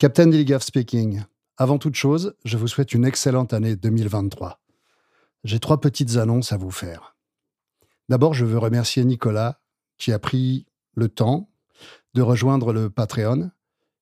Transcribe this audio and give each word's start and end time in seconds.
Captain 0.00 0.28
Dilligaff 0.28 0.62
speaking. 0.62 1.24
Avant 1.56 1.76
toute 1.76 1.96
chose, 1.96 2.36
je 2.44 2.56
vous 2.56 2.68
souhaite 2.68 2.94
une 2.94 3.04
excellente 3.04 3.52
année 3.52 3.74
2023. 3.74 4.60
J'ai 5.42 5.58
trois 5.58 5.80
petites 5.80 6.18
annonces 6.18 6.52
à 6.52 6.56
vous 6.56 6.70
faire. 6.70 7.16
D'abord, 8.08 8.32
je 8.32 8.44
veux 8.44 8.58
remercier 8.58 9.04
Nicolas 9.04 9.60
qui 9.96 10.12
a 10.12 10.20
pris 10.20 10.66
le 10.94 11.08
temps 11.08 11.50
de 12.14 12.22
rejoindre 12.22 12.72
le 12.72 12.90
Patreon. 12.90 13.50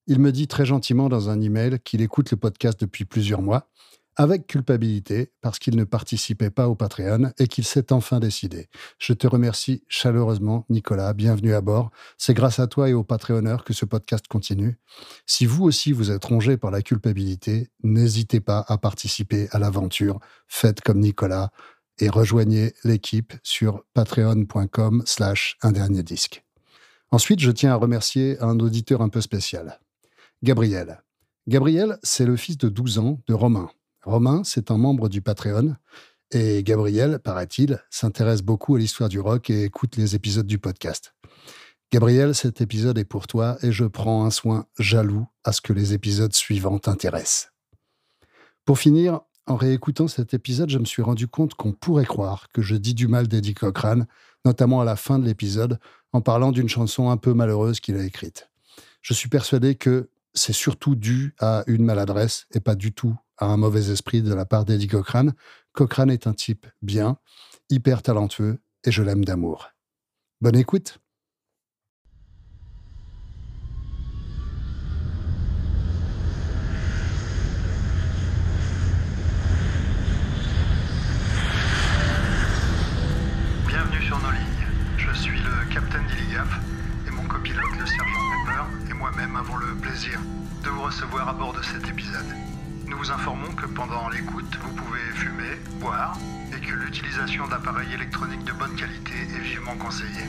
Il 0.06 0.18
me 0.18 0.32
dit 0.32 0.48
très 0.48 0.66
gentiment 0.66 1.08
dans 1.08 1.30
un 1.30 1.40
email 1.40 1.80
qu'il 1.82 2.02
écoute 2.02 2.30
le 2.30 2.36
podcast 2.36 2.78
depuis 2.78 3.06
plusieurs 3.06 3.40
mois 3.40 3.70
avec 4.16 4.46
culpabilité 4.46 5.32
parce 5.42 5.58
qu'il 5.58 5.76
ne 5.76 5.84
participait 5.84 6.50
pas 6.50 6.68
au 6.68 6.74
Patreon 6.74 7.32
et 7.38 7.46
qu'il 7.46 7.64
s'est 7.64 7.92
enfin 7.92 8.18
décidé. 8.18 8.68
Je 8.98 9.12
te 9.12 9.26
remercie 9.26 9.84
chaleureusement, 9.88 10.64
Nicolas. 10.70 11.12
Bienvenue 11.12 11.54
à 11.54 11.60
bord. 11.60 11.90
C'est 12.16 12.34
grâce 12.34 12.58
à 12.58 12.66
toi 12.66 12.88
et 12.88 12.94
aux 12.94 13.04
Patreonneurs 13.04 13.64
que 13.64 13.74
ce 13.74 13.84
podcast 13.84 14.26
continue. 14.26 14.78
Si 15.26 15.44
vous 15.44 15.64
aussi 15.64 15.92
vous 15.92 16.10
êtes 16.10 16.24
rongé 16.24 16.56
par 16.56 16.70
la 16.70 16.82
culpabilité, 16.82 17.68
n'hésitez 17.82 18.40
pas 18.40 18.64
à 18.68 18.78
participer 18.78 19.48
à 19.52 19.58
l'aventure. 19.58 20.18
Faites 20.48 20.80
comme 20.80 21.00
Nicolas 21.00 21.50
et 21.98 22.08
rejoignez 22.08 22.72
l'équipe 22.84 23.34
sur 23.42 23.84
patreon.com 23.94 25.02
slash 25.04 25.56
un 25.62 25.72
dernier 25.72 26.02
disque. 26.02 26.42
Ensuite, 27.10 27.40
je 27.40 27.50
tiens 27.50 27.72
à 27.72 27.76
remercier 27.76 28.36
un 28.40 28.58
auditeur 28.58 29.00
un 29.00 29.08
peu 29.08 29.20
spécial. 29.20 29.78
Gabriel. 30.42 31.02
Gabriel, 31.46 31.98
c'est 32.02 32.26
le 32.26 32.36
fils 32.36 32.58
de 32.58 32.68
12 32.68 32.98
ans 32.98 33.20
de 33.28 33.34
Romain. 33.34 33.70
Romain, 34.06 34.42
c'est 34.44 34.70
un 34.70 34.78
membre 34.78 35.08
du 35.08 35.20
Patreon. 35.20 35.74
Et 36.30 36.62
Gabriel, 36.62 37.18
paraît-il, 37.18 37.82
s'intéresse 37.90 38.40
beaucoup 38.40 38.76
à 38.76 38.78
l'histoire 38.78 39.08
du 39.08 39.18
rock 39.18 39.50
et 39.50 39.64
écoute 39.64 39.96
les 39.96 40.14
épisodes 40.14 40.46
du 40.46 40.60
podcast. 40.60 41.12
Gabriel, 41.90 42.32
cet 42.32 42.60
épisode 42.60 42.98
est 42.98 43.04
pour 43.04 43.26
toi 43.26 43.58
et 43.62 43.72
je 43.72 43.84
prends 43.84 44.24
un 44.24 44.30
soin 44.30 44.66
jaloux 44.78 45.26
à 45.42 45.50
ce 45.50 45.60
que 45.60 45.72
les 45.72 45.92
épisodes 45.92 46.32
suivants 46.32 46.78
t'intéressent. 46.78 47.50
Pour 48.64 48.78
finir, 48.78 49.22
en 49.48 49.56
réécoutant 49.56 50.06
cet 50.06 50.34
épisode, 50.34 50.70
je 50.70 50.78
me 50.78 50.84
suis 50.84 51.02
rendu 51.02 51.26
compte 51.26 51.54
qu'on 51.54 51.72
pourrait 51.72 52.06
croire 52.06 52.46
que 52.54 52.62
je 52.62 52.76
dis 52.76 52.94
du 52.94 53.08
mal 53.08 53.26
d'Eddie 53.26 53.54
Cochran, 53.54 54.02
notamment 54.44 54.80
à 54.80 54.84
la 54.84 54.94
fin 54.94 55.18
de 55.18 55.24
l'épisode, 55.24 55.80
en 56.12 56.20
parlant 56.20 56.52
d'une 56.52 56.68
chanson 56.68 57.10
un 57.10 57.16
peu 57.16 57.34
malheureuse 57.34 57.80
qu'il 57.80 57.96
a 57.96 58.04
écrite. 58.04 58.50
Je 59.02 59.14
suis 59.14 59.28
persuadé 59.28 59.74
que 59.74 60.10
c'est 60.36 60.52
surtout 60.52 60.94
dû 60.94 61.34
à 61.40 61.64
une 61.66 61.84
maladresse 61.84 62.46
et 62.52 62.60
pas 62.60 62.74
du 62.74 62.92
tout 62.92 63.16
à 63.38 63.46
un 63.46 63.56
mauvais 63.56 63.90
esprit 63.90 64.22
de 64.22 64.32
la 64.32 64.46
part 64.46 64.64
d'Eddie 64.64 64.86
Cochrane. 64.86 65.34
Cochrane 65.72 66.10
est 66.10 66.26
un 66.26 66.34
type 66.34 66.66
bien, 66.82 67.18
hyper 67.70 68.02
talentueux 68.02 68.60
et 68.84 68.92
je 68.92 69.02
l'aime 69.02 69.24
d'amour. 69.24 69.70
Bonne 70.40 70.56
écoute. 70.56 71.00
Recevoir 90.96 91.28
à 91.28 91.34
bord 91.34 91.52
de 91.52 91.62
cet 91.62 91.86
épisode. 91.90 92.34
Nous 92.86 92.96
vous 92.96 93.10
informons 93.10 93.52
que 93.52 93.66
pendant 93.66 94.08
l'écoute, 94.08 94.58
vous 94.62 94.72
pouvez 94.72 95.02
fumer, 95.12 95.60
boire 95.78 96.16
et 96.56 96.58
que 96.58 96.72
l'utilisation 96.72 97.46
d'appareils 97.48 97.92
électroniques 97.92 98.44
de 98.44 98.52
bonne 98.52 98.74
qualité 98.76 99.12
est 99.12 99.40
vivement 99.40 99.76
conseillée. 99.76 100.24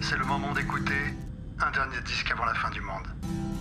C'est 0.00 0.16
le 0.16 0.24
moment 0.24 0.52
d'écouter 0.52 1.16
un 1.58 1.72
dernier 1.72 2.00
disque 2.04 2.30
avant 2.30 2.44
la 2.44 2.54
fin 2.54 2.70
du 2.70 2.80
monde. 2.82 3.02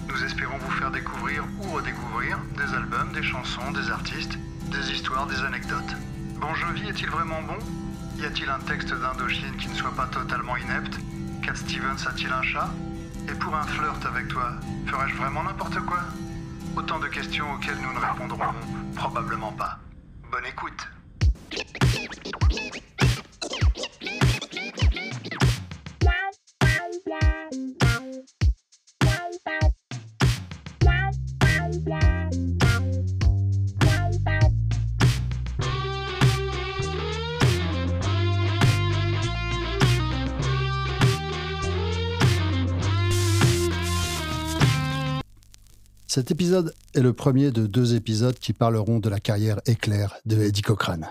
Nous 0.07 0.23
espérons 0.23 0.59
vous 0.59 0.69
faire 0.69 0.91
découvrir 0.91 1.43
ou 1.61 1.71
redécouvrir 1.71 2.37
des 2.55 2.75
albums, 2.75 3.11
des 3.11 3.23
chansons, 3.23 3.71
des 3.71 3.89
artistes, 3.89 4.37
des 4.69 4.91
histoires, 4.91 5.25
des 5.25 5.41
anecdotes. 5.41 5.95
Bon 6.39 6.53
Jovi 6.53 6.87
est-il 6.87 7.09
vraiment 7.09 7.41
bon? 7.41 7.57
Y 8.19 8.25
a-t-il 8.25 8.49
un 8.52 8.59
texte 8.59 8.93
d'Indochine 8.93 9.58
qui 9.58 9.70
ne 9.70 9.73
soit 9.73 9.95
pas 9.95 10.05
totalement 10.05 10.58
inepte? 10.58 10.99
Cat 11.41 11.55
Stevens 11.55 12.05
a-t-il 12.05 12.31
un 12.31 12.43
chat? 12.43 12.70
Et 13.30 13.33
pour 13.33 13.55
un 13.55 13.64
flirt 13.64 14.05
avec 14.05 14.27
toi, 14.27 14.52
ferais-je 14.86 15.15
vraiment 15.15 15.41
n'importe 15.41 15.80
quoi? 15.80 16.02
Autant 16.75 16.99
de 16.99 17.08
questions 17.08 17.45
auxquelles 17.53 17.77
nous 17.81 17.93
ne 17.93 17.99
répondrons 17.99 18.53
probablement 18.95 19.53
pas. 19.53 19.80
Bonne 20.30 20.45
écoute. 20.45 20.87
Cet 46.15 46.31
épisode 46.31 46.73
est 46.93 47.02
le 47.02 47.11
premier 47.11 47.52
de 47.52 47.67
deux 47.67 47.93
épisodes 47.93 48.39
qui 48.39 48.53
parleront 48.53 48.99
de 48.99 49.09
la 49.09 49.20
carrière 49.20 49.59
éclair 49.65 50.15
de 50.26 50.42
Eddie 50.42 50.61
Cochran. 50.61 51.02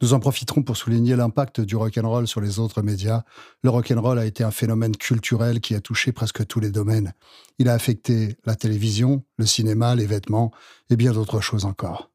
Nous 0.00 0.14
en 0.14 0.18
profiterons 0.18 0.62
pour 0.62 0.78
souligner 0.78 1.14
l'impact 1.14 1.60
du 1.60 1.76
rock'n'roll 1.76 2.26
sur 2.26 2.40
les 2.40 2.58
autres 2.58 2.80
médias. 2.80 3.24
Le 3.62 3.68
rock'n'roll 3.68 4.18
a 4.18 4.24
été 4.24 4.44
un 4.44 4.50
phénomène 4.50 4.96
culturel 4.96 5.60
qui 5.60 5.74
a 5.74 5.82
touché 5.82 6.12
presque 6.12 6.46
tous 6.46 6.58
les 6.58 6.70
domaines. 6.70 7.12
Il 7.58 7.68
a 7.68 7.74
affecté 7.74 8.38
la 8.46 8.54
télévision, 8.54 9.24
le 9.36 9.44
cinéma, 9.44 9.94
les 9.94 10.06
vêtements 10.06 10.52
et 10.88 10.96
bien 10.96 11.12
d'autres 11.12 11.42
choses 11.42 11.66
encore. 11.66 12.10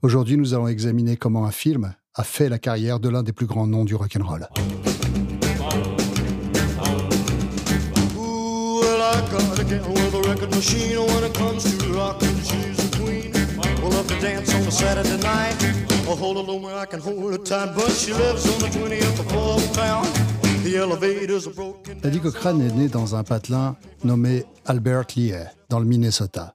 Aujourd'hui, 0.00 0.38
nous 0.38 0.54
allons 0.54 0.68
examiner 0.68 1.18
comment 1.18 1.44
un 1.44 1.50
film 1.50 1.94
a 2.14 2.24
fait 2.24 2.48
la 2.48 2.58
carrière 2.58 2.98
de 2.98 3.10
l'un 3.10 3.22
des 3.22 3.34
plus 3.34 3.44
grands 3.44 3.66
noms 3.66 3.84
du 3.84 3.94
rock'n'roll. 3.94 4.48
Machine 10.56 10.96
when 10.96 11.22
it 11.22 11.34
comes 11.34 11.64
to 11.64 11.92
rockin', 11.92 12.34
she's 12.42 12.82
a 12.82 12.96
queen. 12.96 13.30
We'll 13.82 13.90
love 13.90 14.06
to 14.08 14.18
dance 14.20 14.54
on 14.54 14.62
a 14.62 14.70
Saturday 14.70 15.18
night. 15.22 15.54
I'll 16.08 16.16
hold 16.16 16.38
alone 16.38 16.62
where 16.62 16.78
I 16.78 16.86
can 16.86 16.98
hold 16.98 17.30
her 17.30 17.36
tight, 17.36 17.74
but 17.76 17.90
she 17.90 18.14
lives 18.14 18.46
on 18.48 18.60
the 18.60 18.68
20th 18.68 19.28
floor 19.28 19.56
of 19.56 19.72
town. 19.74 20.06
The 20.64 20.78
elevators 20.78 21.46
are 21.46 21.52
broken. 21.52 22.00
Eddie 22.02 22.20
Cochran 22.20 22.58
est 22.60 22.72
né 22.72 22.88
dans 22.88 23.14
un 23.14 23.22
patelin 23.22 23.76
nommé 24.02 24.44
Albert 24.64 25.08
Lea, 25.14 25.44
dans 25.68 25.78
le 25.78 25.84
Minnesota. 25.84 26.54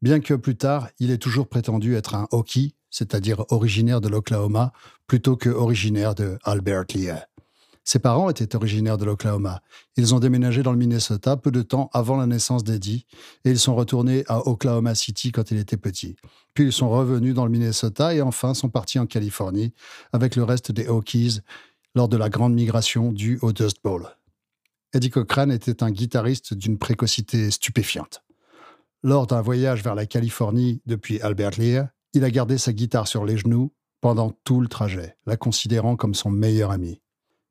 Bien 0.00 0.20
que 0.20 0.32
plus 0.32 0.56
tard, 0.56 0.88
il 0.98 1.10
ait 1.10 1.18
toujours 1.18 1.46
prétendu 1.46 1.94
être 1.94 2.14
un 2.14 2.28
Hokie, 2.30 2.74
c'est-à-dire 2.88 3.44
originaire 3.50 4.00
de 4.00 4.08
l'Oklahoma, 4.08 4.72
plutôt 5.06 5.36
que 5.36 5.50
originaire 5.50 6.14
de 6.14 6.38
Albert 6.44 6.86
Lea. 6.94 7.26
Ses 7.86 8.00
parents 8.00 8.28
étaient 8.28 8.56
originaires 8.56 8.98
de 8.98 9.04
l'Oklahoma. 9.04 9.62
Ils 9.96 10.12
ont 10.12 10.18
déménagé 10.18 10.64
dans 10.64 10.72
le 10.72 10.76
Minnesota 10.76 11.36
peu 11.36 11.52
de 11.52 11.62
temps 11.62 11.88
avant 11.92 12.16
la 12.16 12.26
naissance 12.26 12.64
d'Eddie 12.64 13.06
et 13.44 13.50
ils 13.50 13.60
sont 13.60 13.76
retournés 13.76 14.24
à 14.26 14.48
Oklahoma 14.48 14.96
City 14.96 15.30
quand 15.30 15.52
il 15.52 15.58
était 15.58 15.76
petit. 15.76 16.16
Puis 16.52 16.64
ils 16.64 16.72
sont 16.72 16.90
revenus 16.90 17.32
dans 17.32 17.44
le 17.44 17.52
Minnesota 17.52 18.12
et 18.12 18.20
enfin 18.20 18.54
sont 18.54 18.70
partis 18.70 18.98
en 18.98 19.06
Californie 19.06 19.72
avec 20.12 20.34
le 20.34 20.42
reste 20.42 20.72
des 20.72 20.88
Hokies 20.88 21.38
lors 21.94 22.08
de 22.08 22.16
la 22.16 22.28
grande 22.28 22.54
migration 22.54 23.12
due 23.12 23.38
au 23.40 23.52
Dust 23.52 23.78
Bowl. 23.84 24.08
Eddie 24.92 25.10
Cochran 25.10 25.50
était 25.50 25.84
un 25.84 25.92
guitariste 25.92 26.54
d'une 26.54 26.78
précocité 26.78 27.52
stupéfiante. 27.52 28.24
Lors 29.04 29.28
d'un 29.28 29.42
voyage 29.42 29.84
vers 29.84 29.94
la 29.94 30.06
Californie 30.06 30.82
depuis 30.86 31.20
Albert 31.20 31.52
Lea, 31.56 31.84
il 32.14 32.24
a 32.24 32.32
gardé 32.32 32.58
sa 32.58 32.72
guitare 32.72 33.06
sur 33.06 33.24
les 33.24 33.36
genoux 33.36 33.72
pendant 34.00 34.32
tout 34.42 34.60
le 34.60 34.66
trajet, 34.66 35.16
la 35.24 35.36
considérant 35.36 35.94
comme 35.94 36.14
son 36.14 36.30
meilleur 36.30 36.72
ami. 36.72 37.00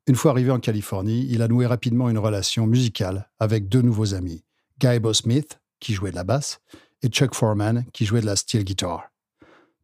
Une 0.08 0.14
fois 0.14 0.30
arrivé 0.30 0.52
en 0.52 0.60
Californie, 0.60 1.26
il 1.30 1.42
a 1.42 1.48
noué 1.48 1.66
rapidement 1.66 2.08
une 2.08 2.18
relation 2.18 2.68
musicale 2.68 3.28
avec 3.40 3.68
deux 3.68 3.82
nouveaux 3.82 4.14
amis, 4.14 4.44
Guy 4.78 5.00
Bo 5.00 5.12
Smith, 5.12 5.60
qui 5.80 5.94
jouait 5.94 6.12
de 6.12 6.16
la 6.16 6.22
basse, 6.22 6.60
et 7.02 7.08
Chuck 7.08 7.34
Foreman, 7.34 7.84
qui 7.92 8.06
jouait 8.06 8.20
de 8.20 8.26
la 8.26 8.36
steel 8.36 8.62
guitar. 8.62 9.10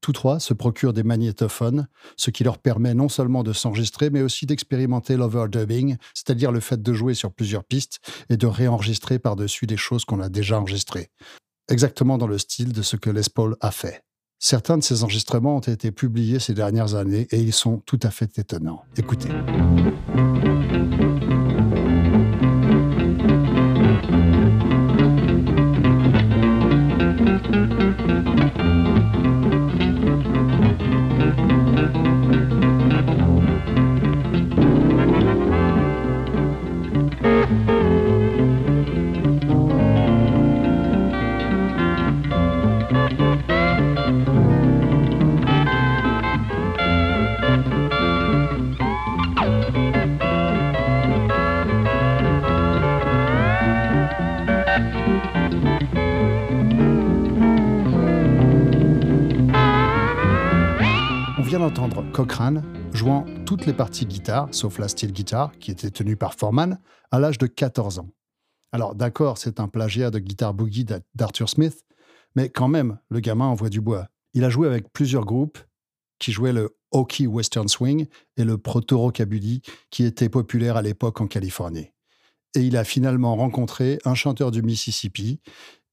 Tous 0.01 0.13
trois 0.13 0.39
se 0.39 0.55
procurent 0.55 0.93
des 0.93 1.03
magnétophones, 1.03 1.89
ce 2.17 2.31
qui 2.31 2.45
leur 2.45 2.59
permet 2.59 2.95
non 2.95 3.09
seulement 3.09 3.43
de 3.43 3.53
s'enregistrer, 3.53 4.11
mais 4.11 4.23
aussi 4.23 4.47
d'expérimenter 4.47 5.17
l'overdubbing, 5.17 5.97
c'est-à-dire 6.15 6.53
le 6.53 6.61
fait 6.61 6.81
de 6.81 6.93
jouer 6.93 7.15
sur 7.15 7.33
plusieurs 7.33 7.65
pistes 7.65 7.99
et 8.31 8.37
de 8.37 8.47
réenregistrer 8.47 9.19
par-dessus 9.19 9.67
des 9.67 9.77
choses 9.77 10.05
qu'on 10.05 10.21
a 10.21 10.29
déjà 10.29 10.61
enregistrées. 10.61 11.11
Exactement 11.69 12.17
dans 12.17 12.29
le 12.29 12.39
style 12.39 12.73
de 12.73 12.83
ce 12.83 12.97
que 12.97 13.11
Les 13.11 13.29
Paul 13.33 13.57
a 13.61 13.73
fait. 13.73 14.05
Certains 14.45 14.77
de 14.77 14.83
ces 14.83 15.05
enregistrements 15.05 15.59
ont 15.59 15.61
été 15.61 15.93
publiés 15.93 16.41
ces 16.41 16.53
dernières 16.53 16.97
années 16.97 17.29
et 17.31 17.39
ils 17.39 17.53
sont 17.53 17.81
tout 17.87 18.01
à 18.03 18.11
fait 18.11 18.41
étonnants. 18.41 18.83
Écoutez. 18.97 19.29
Les 63.73 63.77
parties 63.79 64.05
guitare, 64.05 64.49
sauf 64.51 64.79
la 64.79 64.87
steel 64.87 65.13
guitar, 65.13 65.59
qui 65.59 65.71
était 65.71 65.89
tenue 65.89 66.15
par 66.15 66.35
Foreman, 66.35 66.79
à 67.11 67.19
l'âge 67.19 67.39
de 67.39 67.47
14 67.47 68.01
ans. 68.01 68.11
Alors 68.71 68.95
d'accord, 68.95 69.39
c'est 69.39 69.61
un 69.61 69.69
plagiat 69.69 70.11
de 70.11 70.19
guitare 70.19 70.53
boogie 70.53 70.85
d'Arthur 71.15 71.49
Smith, 71.49 71.83
mais 72.37 72.51
quand 72.51 72.69
même, 72.69 72.99
le 73.09 73.21
gamin 73.21 73.47
envoie 73.47 73.71
du 73.71 73.81
bois. 73.81 74.09
Il 74.35 74.45
a 74.45 74.51
joué 74.51 74.67
avec 74.67 74.93
plusieurs 74.93 75.25
groupes 75.25 75.59
qui 76.19 76.33
jouaient 76.33 76.53
le 76.53 76.77
hockey 76.91 77.27
western 77.27 77.67
swing 77.67 78.09
et 78.37 78.45
le 78.45 78.59
proto-rockabilly 78.59 79.63
qui 79.89 80.05
était 80.05 80.29
populaire 80.29 80.77
à 80.77 80.83
l'époque 80.83 81.23
en 81.23 81.27
Californie. 81.27 81.93
Et 82.55 82.61
il 82.61 82.77
a 82.77 82.85
finalement 82.85 83.37
rencontré 83.37 83.99
un 84.05 84.15
chanteur 84.15 84.51
du 84.51 84.61
Mississippi 84.61 85.41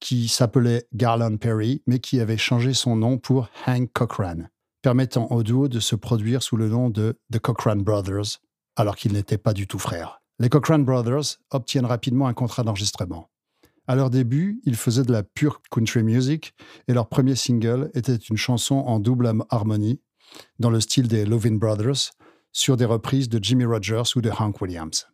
qui 0.02 0.28
s'appelait 0.28 0.86
Garland 0.94 1.38
Perry, 1.38 1.82
mais 1.88 2.00
qui 2.00 2.20
avait 2.20 2.38
changé 2.38 2.74
son 2.74 2.98
nom 2.98 3.18
pour 3.18 3.48
Hank 3.66 3.90
Cochran, 3.94 4.50
permettant 4.82 5.28
au 5.32 5.44
duo 5.44 5.68
de 5.68 5.80
se 5.80 5.96
produire 5.96 6.44
sous 6.44 6.58
le 6.58 6.70
nom 6.70 6.90
de 6.90 7.20
The 7.32 7.40
Cochran 7.40 7.78
Brothers, 7.78 8.40
alors 8.76 8.96
qu'ils 8.96 9.14
n'étaient 9.14 9.38
pas 9.38 9.54
du 9.54 9.68
tout 9.68 9.80
frères. 9.80 10.22
Les 10.40 10.50
Cochran 10.50 10.80
Brothers 10.80 11.38
obtiennent 11.52 11.86
rapidement 11.86 12.28
un 12.28 12.34
contrat 12.34 12.64
d'enregistrement. 12.64 13.30
À 13.88 13.96
leur 13.96 14.10
début, 14.10 14.62
ils 14.66 14.76
faisaient 14.76 15.04
de 15.04 15.12
la 15.12 15.24
pure 15.24 15.62
country 15.72 16.04
music 16.04 16.54
et 16.88 16.94
leur 16.94 17.10
premier 17.10 17.36
single 17.36 17.90
était 17.94 18.16
une 18.16 18.38
chanson 18.38 18.76
en 18.76 19.00
double 19.00 19.34
harmonie 19.50 20.00
dans 20.60 20.70
le 20.70 20.80
style 20.80 21.08
des 21.08 21.26
Lovin' 21.26 21.58
Brothers 21.58 22.12
sur 22.52 22.78
des 22.78 22.86
reprises 22.86 23.30
de 23.30 23.44
Jimmy 23.44 23.66
Rogers 23.66 24.16
ou 24.16 24.22
de 24.22 24.30
Hank 24.30 24.62
Williams. 24.62 25.08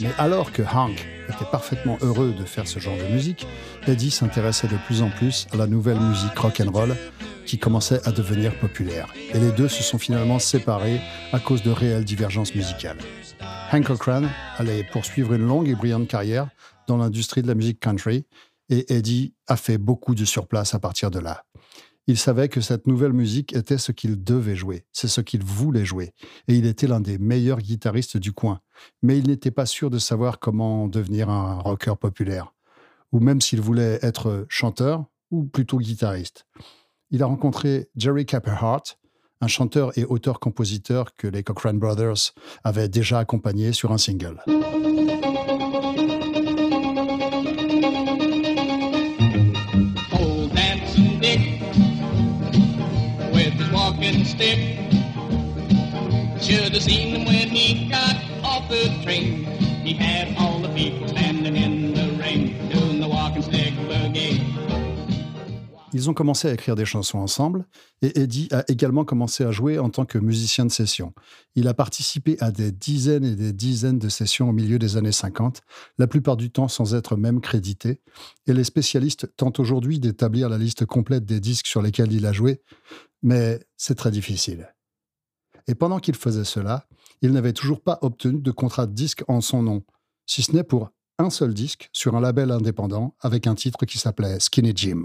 Mais 0.00 0.10
alors 0.18 0.52
que 0.52 0.62
Hank 0.62 1.04
était 1.28 1.50
parfaitement 1.50 1.98
heureux 2.00 2.32
de 2.32 2.44
faire 2.44 2.68
ce 2.68 2.78
genre 2.78 2.96
de 2.96 3.12
musique, 3.12 3.44
Eddie 3.88 4.12
s'intéressait 4.12 4.68
de 4.68 4.76
plus 4.86 5.02
en 5.02 5.10
plus 5.10 5.48
à 5.52 5.56
la 5.56 5.66
nouvelle 5.66 5.98
musique 5.98 6.38
rock 6.38 6.60
and 6.60 6.70
roll 6.70 6.96
qui 7.44 7.58
commençait 7.58 8.06
à 8.06 8.12
devenir 8.12 8.56
populaire. 8.60 9.12
Et 9.34 9.40
les 9.40 9.50
deux 9.50 9.66
se 9.66 9.82
sont 9.82 9.98
finalement 9.98 10.38
séparés 10.38 11.00
à 11.32 11.40
cause 11.40 11.64
de 11.64 11.72
réelles 11.72 12.04
divergences 12.04 12.54
musicales. 12.54 12.98
Hank 13.72 13.88
Cochran 13.88 14.22
allait 14.58 14.84
poursuivre 14.84 15.32
une 15.32 15.44
longue 15.44 15.68
et 15.68 15.74
brillante 15.74 16.06
carrière 16.06 16.46
dans 16.86 16.98
l'industrie 16.98 17.42
de 17.42 17.48
la 17.48 17.56
musique 17.56 17.80
country 17.80 18.26
et 18.68 18.94
Eddie 18.94 19.34
a 19.48 19.56
fait 19.56 19.76
beaucoup 19.76 20.14
de 20.14 20.24
surplace 20.24 20.72
à 20.72 20.78
partir 20.78 21.10
de 21.10 21.18
là. 21.18 21.42
Il 22.08 22.18
savait 22.18 22.48
que 22.48 22.60
cette 22.60 22.88
nouvelle 22.88 23.12
musique 23.12 23.54
était 23.54 23.78
ce 23.78 23.92
qu'il 23.92 24.22
devait 24.24 24.56
jouer, 24.56 24.84
c'est 24.92 25.08
ce 25.08 25.20
qu'il 25.20 25.44
voulait 25.44 25.84
jouer, 25.84 26.12
et 26.48 26.54
il 26.54 26.66
était 26.66 26.88
l'un 26.88 27.00
des 27.00 27.18
meilleurs 27.18 27.60
guitaristes 27.60 28.16
du 28.16 28.32
coin. 28.32 28.60
Mais 29.02 29.18
il 29.18 29.28
n'était 29.28 29.52
pas 29.52 29.66
sûr 29.66 29.88
de 29.88 29.98
savoir 29.98 30.40
comment 30.40 30.88
devenir 30.88 31.30
un 31.30 31.60
rocker 31.60 31.94
populaire, 31.96 32.54
ou 33.12 33.20
même 33.20 33.40
s'il 33.40 33.60
voulait 33.60 34.00
être 34.02 34.46
chanteur 34.48 35.04
ou 35.30 35.44
plutôt 35.44 35.78
guitariste. 35.78 36.46
Il 37.10 37.22
a 37.22 37.26
rencontré 37.26 37.88
Jerry 37.94 38.26
Hart, 38.46 38.98
un 39.40 39.48
chanteur 39.48 39.96
et 39.96 40.04
auteur-compositeur 40.04 41.14
que 41.16 41.28
les 41.28 41.42
Cochrane 41.42 41.78
Brothers 41.78 42.32
avaient 42.64 42.88
déjà 42.88 43.18
accompagné 43.18 43.72
sur 43.72 43.92
un 43.92 43.98
single. 43.98 44.42
Ils 65.94 66.08
ont 66.08 66.14
commencé 66.14 66.48
à 66.48 66.52
écrire 66.52 66.74
des 66.74 66.86
chansons 66.86 67.18
ensemble 67.18 67.66
et 68.00 68.20
Eddie 68.20 68.48
a 68.50 68.64
également 68.68 69.04
commencé 69.04 69.44
à 69.44 69.50
jouer 69.50 69.78
en 69.78 69.90
tant 69.90 70.04
que 70.04 70.18
musicien 70.18 70.64
de 70.64 70.70
session. 70.70 71.12
Il 71.54 71.68
a 71.68 71.74
participé 71.74 72.36
à 72.40 72.50
des 72.50 72.72
dizaines 72.72 73.24
et 73.24 73.36
des 73.36 73.52
dizaines 73.52 73.98
de 73.98 74.08
sessions 74.08 74.48
au 74.48 74.52
milieu 74.52 74.78
des 74.78 74.96
années 74.96 75.12
50, 75.12 75.60
la 75.98 76.06
plupart 76.06 76.36
du 76.36 76.50
temps 76.50 76.68
sans 76.68 76.94
être 76.94 77.16
même 77.16 77.40
crédité, 77.40 78.00
et 78.46 78.52
les 78.52 78.64
spécialistes 78.64 79.30
tentent 79.36 79.60
aujourd'hui 79.60 80.00
d'établir 80.00 80.48
la 80.48 80.58
liste 80.58 80.86
complète 80.86 81.24
des 81.26 81.40
disques 81.40 81.66
sur 81.66 81.82
lesquels 81.82 82.12
il 82.12 82.26
a 82.26 82.32
joué, 82.32 82.62
mais 83.22 83.60
c'est 83.76 83.94
très 83.94 84.10
difficile. 84.10 84.74
Et 85.68 85.74
pendant 85.74 86.00
qu'il 86.00 86.16
faisait 86.16 86.44
cela, 86.44 86.86
il 87.20 87.32
n'avait 87.32 87.52
toujours 87.52 87.80
pas 87.80 87.98
obtenu 88.02 88.40
de 88.40 88.50
contrat 88.50 88.86
de 88.86 88.92
disque 88.92 89.22
en 89.28 89.40
son 89.40 89.62
nom, 89.62 89.82
si 90.26 90.42
ce 90.42 90.52
n'est 90.52 90.64
pour 90.64 90.90
un 91.18 91.30
seul 91.30 91.54
disque 91.54 91.88
sur 91.92 92.16
un 92.16 92.20
label 92.20 92.50
indépendant 92.50 93.14
avec 93.20 93.46
un 93.46 93.54
titre 93.54 93.86
qui 93.86 93.98
s'appelait 93.98 94.40
Skinny 94.40 94.72
Jim. 94.74 95.04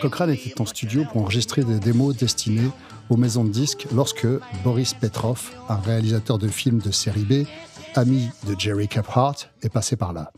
Cochrane 0.00 0.30
était 0.30 0.60
en 0.60 0.66
studio 0.66 1.04
pour 1.04 1.22
enregistrer 1.22 1.62
des 1.62 1.78
démos 1.78 2.16
destinées 2.16 2.70
aux 3.08 3.16
maisons 3.16 3.44
de 3.44 3.50
disques 3.50 3.86
lorsque 3.94 4.26
Boris 4.64 4.94
Petrov, 4.94 5.52
un 5.68 5.76
réalisateur 5.76 6.38
de 6.38 6.48
films 6.48 6.78
de 6.78 6.90
série 6.90 7.24
B, 7.24 7.46
ami 7.94 8.28
de 8.46 8.58
Jerry 8.58 8.88
Caphart, 8.88 9.36
est 9.62 9.68
passé 9.68 9.96
par 9.96 10.12
là. 10.12 10.32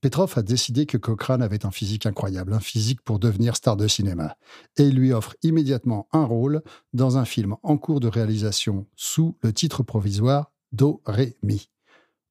Petrov 0.00 0.32
a 0.36 0.42
décidé 0.42 0.86
que 0.86 0.96
Cochrane 0.96 1.42
avait 1.42 1.64
un 1.64 1.70
physique 1.70 2.06
incroyable, 2.06 2.54
un 2.54 2.60
physique 2.60 3.02
pour 3.02 3.18
devenir 3.18 3.54
star 3.54 3.76
de 3.76 3.86
cinéma, 3.86 4.36
et 4.76 4.84
il 4.84 4.96
lui 4.96 5.12
offre 5.12 5.36
immédiatement 5.42 6.08
un 6.12 6.24
rôle 6.24 6.62
dans 6.92 7.18
un 7.18 7.24
film 7.24 7.56
en 7.62 7.76
cours 7.76 8.00
de 8.00 8.08
réalisation 8.08 8.86
sous 8.96 9.36
le 9.42 9.52
titre 9.52 9.82
provisoire 9.82 10.50
Do 10.72 11.02
Ré 11.06 11.36
Mi. 11.42 11.68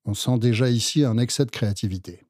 On 0.03 0.13
sent 0.13 0.39
déjà 0.39 0.69
ici 0.69 1.05
un 1.05 1.17
excès 1.17 1.45
de 1.45 1.51
créativité. 1.51 2.25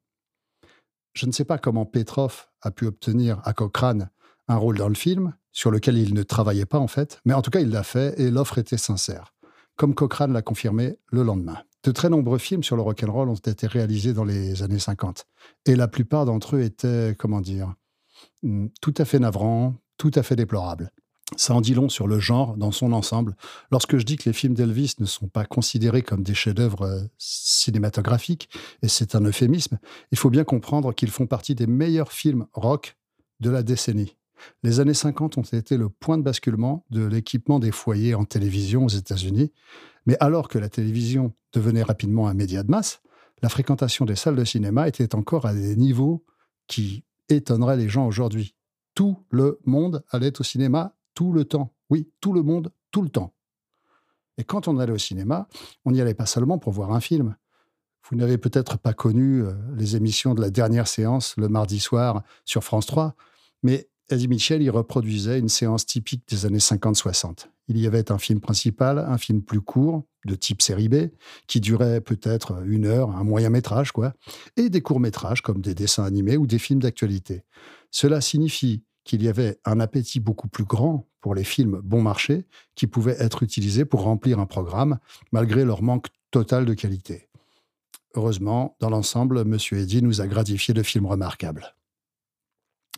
Je 1.14 1.26
ne 1.26 1.32
sais 1.32 1.44
pas 1.44 1.58
comment 1.58 1.86
Petrov 1.86 2.46
a 2.62 2.70
pu 2.70 2.86
obtenir 2.86 3.40
à 3.44 3.52
Cochrane 3.52 4.10
un 4.48 4.56
rôle 4.56 4.78
dans 4.78 4.88
le 4.88 4.94
film, 4.94 5.34
sur 5.52 5.70
lequel 5.70 5.98
il 5.98 6.14
ne 6.14 6.22
travaillait 6.22 6.66
pas 6.66 6.78
en 6.78 6.86
fait, 6.86 7.20
mais 7.24 7.34
en 7.34 7.42
tout 7.42 7.50
cas 7.50 7.60
il 7.60 7.70
l'a 7.70 7.82
fait 7.82 8.18
et 8.18 8.30
l'offre 8.30 8.58
était 8.58 8.78
sincère, 8.78 9.34
comme 9.76 9.94
Cochrane 9.94 10.32
l'a 10.32 10.42
confirmé 10.42 10.98
le 11.10 11.22
lendemain. 11.22 11.58
De 11.84 11.90
très 11.90 12.08
nombreux 12.08 12.38
films 12.38 12.62
sur 12.62 12.76
le 12.76 12.82
rock'n'roll 12.82 13.28
ont 13.28 13.34
été 13.34 13.66
réalisés 13.66 14.12
dans 14.12 14.24
les 14.24 14.62
années 14.62 14.78
50, 14.78 15.26
et 15.66 15.74
la 15.74 15.88
plupart 15.88 16.24
d'entre 16.24 16.56
eux 16.56 16.62
étaient, 16.62 17.16
comment 17.18 17.40
dire, 17.40 17.74
hmm, 18.42 18.68
tout 18.80 18.94
à 18.98 19.04
fait 19.04 19.18
navrants, 19.18 19.74
tout 19.98 20.12
à 20.14 20.22
fait 20.22 20.36
déplorables. 20.36 20.90
Ça 21.36 21.54
en 21.54 21.60
dit 21.60 21.74
long 21.74 21.88
sur 21.88 22.06
le 22.06 22.18
genre 22.18 22.56
dans 22.56 22.72
son 22.72 22.92
ensemble. 22.92 23.36
Lorsque 23.70 23.96
je 23.96 24.04
dis 24.04 24.16
que 24.16 24.28
les 24.28 24.32
films 24.32 24.54
d'Elvis 24.54 24.94
ne 24.98 25.06
sont 25.06 25.28
pas 25.28 25.44
considérés 25.44 26.02
comme 26.02 26.22
des 26.22 26.34
chefs-d'œuvre 26.34 26.82
euh, 26.82 27.02
cinématographiques, 27.18 28.48
et 28.82 28.88
c'est 28.88 29.14
un 29.14 29.24
euphémisme, 29.24 29.78
il 30.10 30.18
faut 30.18 30.30
bien 30.30 30.44
comprendre 30.44 30.92
qu'ils 30.92 31.10
font 31.10 31.26
partie 31.26 31.54
des 31.54 31.66
meilleurs 31.66 32.12
films 32.12 32.46
rock 32.52 32.96
de 33.40 33.50
la 33.50 33.62
décennie. 33.62 34.16
Les 34.62 34.80
années 34.80 34.94
50 34.94 35.38
ont 35.38 35.42
été 35.42 35.76
le 35.76 35.88
point 35.88 36.18
de 36.18 36.22
basculement 36.22 36.84
de 36.90 37.04
l'équipement 37.04 37.58
des 37.58 37.72
foyers 37.72 38.14
en 38.14 38.24
télévision 38.24 38.84
aux 38.84 38.88
États-Unis. 38.88 39.52
Mais 40.06 40.16
alors 40.20 40.48
que 40.48 40.58
la 40.58 40.68
télévision 40.68 41.32
devenait 41.52 41.82
rapidement 41.82 42.28
un 42.28 42.34
média 42.34 42.62
de 42.62 42.70
masse, 42.70 43.00
la 43.42 43.48
fréquentation 43.48 44.04
des 44.04 44.16
salles 44.16 44.36
de 44.36 44.44
cinéma 44.44 44.88
était 44.88 45.14
encore 45.14 45.46
à 45.46 45.54
des 45.54 45.76
niveaux 45.76 46.24
qui 46.66 47.04
étonneraient 47.28 47.76
les 47.76 47.88
gens 47.88 48.06
aujourd'hui. 48.06 48.54
Tout 48.94 49.16
le 49.30 49.60
monde 49.64 50.04
allait 50.10 50.38
au 50.40 50.44
cinéma 50.44 50.94
tout 51.14 51.32
le 51.32 51.44
temps. 51.44 51.74
Oui, 51.90 52.10
tout 52.20 52.32
le 52.32 52.42
monde, 52.42 52.72
tout 52.90 53.02
le 53.02 53.08
temps. 53.08 53.34
Et 54.38 54.44
quand 54.44 54.68
on 54.68 54.78
allait 54.78 54.92
au 54.92 54.98
cinéma, 54.98 55.48
on 55.84 55.92
n'y 55.92 56.00
allait 56.00 56.14
pas 56.14 56.26
seulement 56.26 56.58
pour 56.58 56.72
voir 56.72 56.92
un 56.92 57.00
film. 57.00 57.36
Vous 58.10 58.16
n'avez 58.16 58.38
peut-être 58.38 58.78
pas 58.78 58.92
connu 58.92 59.42
euh, 59.42 59.52
les 59.76 59.96
émissions 59.96 60.34
de 60.34 60.40
la 60.40 60.50
dernière 60.50 60.88
séance 60.88 61.34
le 61.36 61.48
mardi 61.48 61.78
soir 61.78 62.22
sur 62.44 62.64
France 62.64 62.86
3, 62.86 63.14
mais 63.62 63.88
Eddie 64.10 64.28
Mitchell 64.28 64.62
y 64.62 64.70
reproduisait 64.70 65.38
une 65.38 65.48
séance 65.48 65.86
typique 65.86 66.28
des 66.28 66.44
années 66.44 66.58
50-60. 66.58 67.46
Il 67.68 67.78
y 67.78 67.86
avait 67.86 68.10
un 68.10 68.18
film 68.18 68.40
principal, 68.40 68.98
un 68.98 69.18
film 69.18 69.42
plus 69.42 69.60
court, 69.60 70.04
de 70.24 70.34
type 70.34 70.62
série 70.62 70.88
B, 70.88 71.10
qui 71.46 71.60
durait 71.60 72.00
peut-être 72.00 72.62
une 72.66 72.86
heure, 72.86 73.10
un 73.16 73.24
moyen 73.24 73.50
métrage, 73.50 73.92
quoi, 73.92 74.12
et 74.56 74.68
des 74.68 74.82
courts 74.82 75.00
métrages 75.00 75.42
comme 75.42 75.60
des 75.60 75.74
dessins 75.74 76.04
animés 76.04 76.36
ou 76.36 76.46
des 76.46 76.58
films 76.58 76.80
d'actualité. 76.80 77.44
Cela 77.90 78.20
signifie 78.20 78.82
qu'il 79.04 79.22
y 79.22 79.28
avait 79.28 79.58
un 79.64 79.80
appétit 79.80 80.20
beaucoup 80.20 80.48
plus 80.48 80.64
grand 80.64 81.08
pour 81.20 81.34
les 81.34 81.44
films 81.44 81.80
bon 81.82 82.02
marché 82.02 82.46
qui 82.74 82.86
pouvaient 82.86 83.16
être 83.18 83.42
utilisés 83.42 83.84
pour 83.84 84.02
remplir 84.02 84.38
un 84.38 84.46
programme, 84.46 84.98
malgré 85.30 85.64
leur 85.64 85.82
manque 85.82 86.08
total 86.30 86.64
de 86.64 86.74
qualité. 86.74 87.28
heureusement, 88.14 88.76
dans 88.80 88.90
l'ensemble, 88.90 89.44
Monsieur 89.44 89.78
Eddy 89.78 90.02
nous 90.02 90.20
a 90.20 90.26
gratifié 90.26 90.74
de 90.74 90.82
films 90.82 91.06
remarquables. 91.06 91.74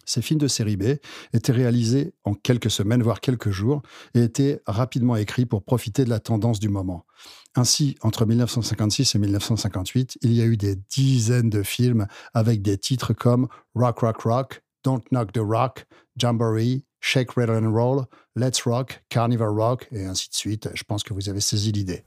Ces 0.07 0.23
films 0.23 0.41
de 0.41 0.49
série 0.49 0.77
B 0.77 0.97
étaient 1.33 1.53
réalisés 1.53 2.15
en 2.25 2.35
quelques 2.35 2.71
semaines, 2.71 3.03
voire 3.03 3.21
quelques 3.21 3.51
jours, 3.51 3.83
et 4.15 4.23
étaient 4.23 4.61
rapidement 4.67 5.17
écrits 5.17 5.47
pour 5.47 5.65
profiter 5.65 6.05
de 6.05 6.11
la 6.11 6.21
tendance 6.21 6.61
du 6.61 6.69
moment. 6.69 7.07
Ainsi, 7.55 7.97
entre 8.03 8.27
1956 8.27 9.15
et 9.15 9.19
1958, 9.19 10.19
il 10.23 10.33
y 10.33 10.43
a 10.43 10.45
eu 10.45 10.57
des 10.57 10.77
dizaines 10.77 11.51
de 11.51 11.63
films 11.63 12.07
avec 12.35 12.63
des 12.63 12.77
titres 12.77 13.13
comme 13.13 13.49
Rock 13.75 14.01
Rock 14.01 14.23
Rock, 14.23 14.64
Don't 14.85 15.11
Knock 15.11 15.33
the 15.33 15.39
Rock, 15.39 15.87
Jamboree, 16.17 16.85
Shake, 17.01 17.37
Rattle 17.37 17.57
and 17.57 17.75
Roll, 17.75 18.07
Let's 18.37 18.67
Rock, 18.67 19.01
Carnival 19.09 19.49
Rock, 19.49 19.89
et 19.91 20.05
ainsi 20.05 20.29
de 20.29 20.35
suite. 20.35 20.69
Je 20.75 20.85
pense 20.85 21.03
que 21.03 21.15
vous 21.15 21.29
avez 21.29 21.41
saisi 21.41 21.73
l'idée. 21.73 22.05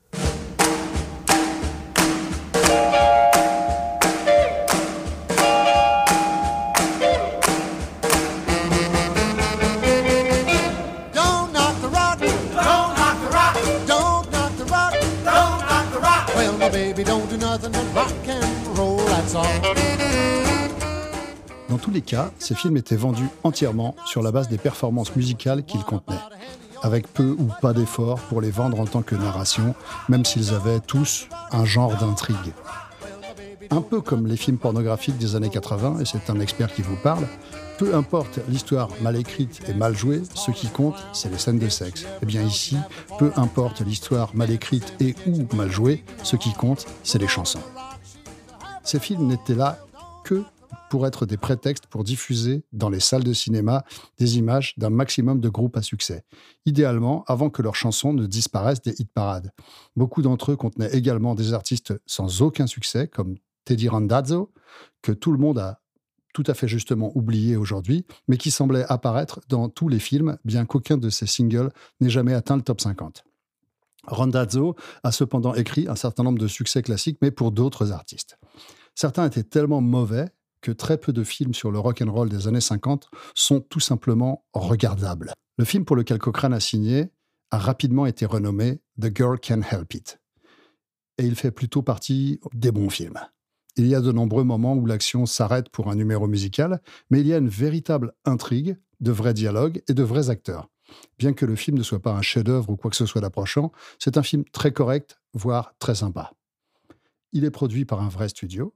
Tous 21.87 21.93
les 21.93 22.01
cas, 22.01 22.31
ces 22.37 22.53
films 22.53 22.75
étaient 22.75 22.97
vendus 22.97 23.29
entièrement 23.45 23.95
sur 24.05 24.21
la 24.21 24.33
base 24.33 24.49
des 24.49 24.57
performances 24.57 25.15
musicales 25.15 25.63
qu'ils 25.63 25.85
contenaient, 25.85 26.19
avec 26.83 27.07
peu 27.07 27.33
ou 27.39 27.47
pas 27.61 27.71
d'efforts 27.71 28.19
pour 28.19 28.41
les 28.41 28.51
vendre 28.51 28.81
en 28.81 28.85
tant 28.85 29.01
que 29.03 29.15
narration, 29.15 29.73
même 30.09 30.25
s'ils 30.25 30.53
avaient 30.53 30.81
tous 30.81 31.29
un 31.53 31.63
genre 31.63 31.95
d'intrigue. 31.95 32.53
Un 33.71 33.79
peu 33.79 34.01
comme 34.01 34.27
les 34.27 34.35
films 34.35 34.57
pornographiques 34.57 35.17
des 35.17 35.37
années 35.37 35.49
80, 35.49 35.99
et 36.01 36.05
c'est 36.05 36.29
un 36.29 36.41
expert 36.41 36.73
qui 36.73 36.81
vous 36.81 36.97
parle, 36.97 37.25
peu 37.77 37.95
importe 37.95 38.41
l'histoire 38.49 38.89
mal 39.01 39.15
écrite 39.15 39.61
et 39.69 39.73
mal 39.73 39.95
jouée, 39.95 40.23
ce 40.33 40.51
qui 40.51 40.67
compte, 40.67 40.97
c'est 41.13 41.31
les 41.31 41.37
scènes 41.37 41.59
de 41.59 41.69
sexe. 41.69 42.05
Et 42.21 42.25
bien 42.25 42.41
ici, 42.41 42.75
peu 43.17 43.31
importe 43.37 43.79
l'histoire 43.79 44.35
mal 44.35 44.51
écrite 44.51 44.93
et 44.99 45.15
ou 45.25 45.47
mal 45.55 45.71
jouée, 45.71 46.03
ce 46.21 46.35
qui 46.35 46.51
compte, 46.51 46.85
c'est 47.03 47.19
les 47.19 47.29
chansons. 47.29 47.63
Ces 48.83 48.99
films 48.99 49.27
n'étaient 49.27 49.55
là 49.55 49.79
que 50.25 50.43
pour 50.89 51.07
être 51.07 51.25
des 51.25 51.37
prétextes 51.37 51.87
pour 51.87 52.03
diffuser 52.03 52.63
dans 52.71 52.89
les 52.89 52.99
salles 52.99 53.23
de 53.23 53.33
cinéma 53.33 53.83
des 54.17 54.37
images 54.37 54.73
d'un 54.77 54.89
maximum 54.89 55.39
de 55.39 55.49
groupes 55.49 55.77
à 55.77 55.81
succès, 55.81 56.23
idéalement 56.65 57.23
avant 57.27 57.49
que 57.49 57.61
leurs 57.61 57.75
chansons 57.75 58.13
ne 58.13 58.25
disparaissent 58.25 58.81
des 58.81 58.95
hit 58.99 59.11
parades. 59.11 59.51
Beaucoup 59.95 60.21
d'entre 60.21 60.51
eux 60.51 60.55
contenaient 60.55 60.93
également 60.93 61.35
des 61.35 61.53
artistes 61.53 61.93
sans 62.05 62.41
aucun 62.41 62.67
succès, 62.67 63.07
comme 63.07 63.35
Teddy 63.65 63.89
Randazzo, 63.89 64.51
que 65.01 65.11
tout 65.11 65.31
le 65.31 65.37
monde 65.37 65.59
a 65.59 65.81
tout 66.33 66.43
à 66.45 66.53
fait 66.53 66.67
justement 66.67 67.11
oublié 67.15 67.55
aujourd'hui, 67.55 68.05
mais 68.27 68.37
qui 68.37 68.51
semblait 68.51 68.85
apparaître 68.89 69.41
dans 69.49 69.69
tous 69.69 69.89
les 69.89 69.99
films, 69.99 70.37
bien 70.45 70.65
qu'aucun 70.65 70.97
de 70.97 71.09
ses 71.09 71.25
singles 71.25 71.71
n'ait 71.99 72.11
jamais 72.11 72.33
atteint 72.33 72.55
le 72.55 72.61
top 72.61 72.79
50. 72.79 73.23
Randazzo 74.05 74.75
a 75.03 75.11
cependant 75.11 75.53
écrit 75.53 75.87
un 75.87 75.95
certain 75.95 76.23
nombre 76.23 76.39
de 76.39 76.47
succès 76.47 76.81
classiques, 76.81 77.17
mais 77.21 77.31
pour 77.31 77.51
d'autres 77.51 77.91
artistes. 77.91 78.37
Certains 78.95 79.25
étaient 79.25 79.43
tellement 79.43 79.81
mauvais 79.81 80.29
très 80.75 80.97
peu 80.97 81.13
de 81.13 81.23
films 81.23 81.53
sur 81.53 81.71
le 81.71 81.79
rock 81.79 82.01
and 82.01 82.11
roll 82.11 82.29
des 82.29 82.47
années 82.47 82.61
50 82.61 83.09
sont 83.35 83.61
tout 83.61 83.79
simplement 83.79 84.45
regardables. 84.53 85.33
Le 85.57 85.65
film 85.65 85.85
pour 85.85 85.95
lequel 85.95 86.19
Cochrane 86.19 86.53
a 86.53 86.59
signé 86.59 87.11
a 87.51 87.57
rapidement 87.57 88.05
été 88.05 88.25
renommé 88.25 88.81
The 88.99 89.15
Girl 89.15 89.39
Can 89.39 89.61
Help 89.61 89.93
It. 89.93 90.19
Et 91.17 91.25
il 91.25 91.35
fait 91.35 91.51
plutôt 91.51 91.81
partie 91.81 92.39
des 92.53 92.71
bons 92.71 92.89
films. 92.89 93.19
Il 93.75 93.87
y 93.87 93.95
a 93.95 94.01
de 94.01 94.11
nombreux 94.11 94.43
moments 94.43 94.73
où 94.73 94.85
l'action 94.85 95.25
s'arrête 95.25 95.69
pour 95.69 95.89
un 95.89 95.95
numéro 95.95 96.27
musical, 96.27 96.81
mais 97.09 97.21
il 97.21 97.27
y 97.27 97.33
a 97.33 97.37
une 97.37 97.49
véritable 97.49 98.13
intrigue, 98.25 98.77
de 98.99 99.11
vrais 99.11 99.35
dialogues 99.35 99.83
et 99.87 99.93
de 99.93 100.03
vrais 100.03 100.29
acteurs. 100.31 100.69
Bien 101.19 101.33
que 101.33 101.45
le 101.45 101.55
film 101.55 101.77
ne 101.77 101.83
soit 101.83 102.01
pas 102.01 102.13
un 102.13 102.21
chef-d'œuvre 102.21 102.69
ou 102.69 102.77
quoi 102.77 102.89
que 102.89 102.97
ce 102.97 103.05
soit 103.05 103.21
d'approchant, 103.21 103.71
c'est 103.99 104.17
un 104.17 104.23
film 104.23 104.43
très 104.45 104.71
correct, 104.71 105.19
voire 105.33 105.73
très 105.79 105.95
sympa. 105.95 106.33
Il 107.33 107.45
est 107.45 107.51
produit 107.51 107.85
par 107.85 108.01
un 108.01 108.09
vrai 108.09 108.29
studio, 108.29 108.73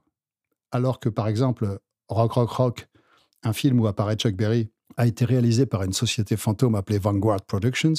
alors 0.72 1.00
que 1.00 1.10
par 1.10 1.28
exemple 1.28 1.80
Rock 2.08 2.34
Rock 2.34 2.50
Rock, 2.52 2.88
un 3.44 3.54
film 3.54 3.80
où 3.80 3.88
apparaît 3.88 4.16
Chuck 4.16 4.36
Berry, 4.36 4.70
a 4.98 5.08
été 5.08 5.26
réalisé 5.26 5.66
par 5.66 5.84
une 5.84 5.94
société 5.94 6.38
fantôme 6.38 6.76
appelée 6.76 7.00
Vanguard 7.00 7.42
Productions, 7.42 7.94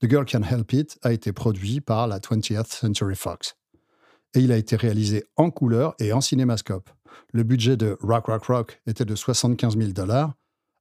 The 0.00 0.08
Girl 0.08 0.24
Can 0.24 0.42
Help 0.42 0.72
It 0.72 0.98
a 1.02 1.12
été 1.12 1.32
produit 1.32 1.80
par 1.80 2.06
la 2.06 2.18
20th 2.18 2.72
Century 2.72 3.14
Fox. 3.14 3.56
Et 4.34 4.40
il 4.40 4.52
a 4.52 4.56
été 4.56 4.76
réalisé 4.76 5.24
en 5.36 5.50
couleur 5.50 5.94
et 5.98 6.12
en 6.12 6.20
cinémascope. 6.20 6.90
Le 7.32 7.42
budget 7.42 7.76
de 7.76 7.96
Rock 8.00 8.26
Rock 8.26 8.44
Rock 8.44 8.82
était 8.86 9.04
de 9.04 9.14
75 9.14 9.76
000 9.76 9.90
dollars, 9.92 10.34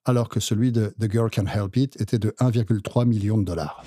alors 0.05 0.29
que 0.29 0.39
celui 0.39 0.71
de 0.71 0.93
The 0.99 1.11
Girl 1.11 1.29
Can 1.29 1.45
Help 1.45 1.75
It 1.75 2.01
était 2.01 2.19
de 2.19 2.31
1,3 2.39 3.05
million 3.05 3.37
de 3.37 3.43
dollars. 3.43 3.83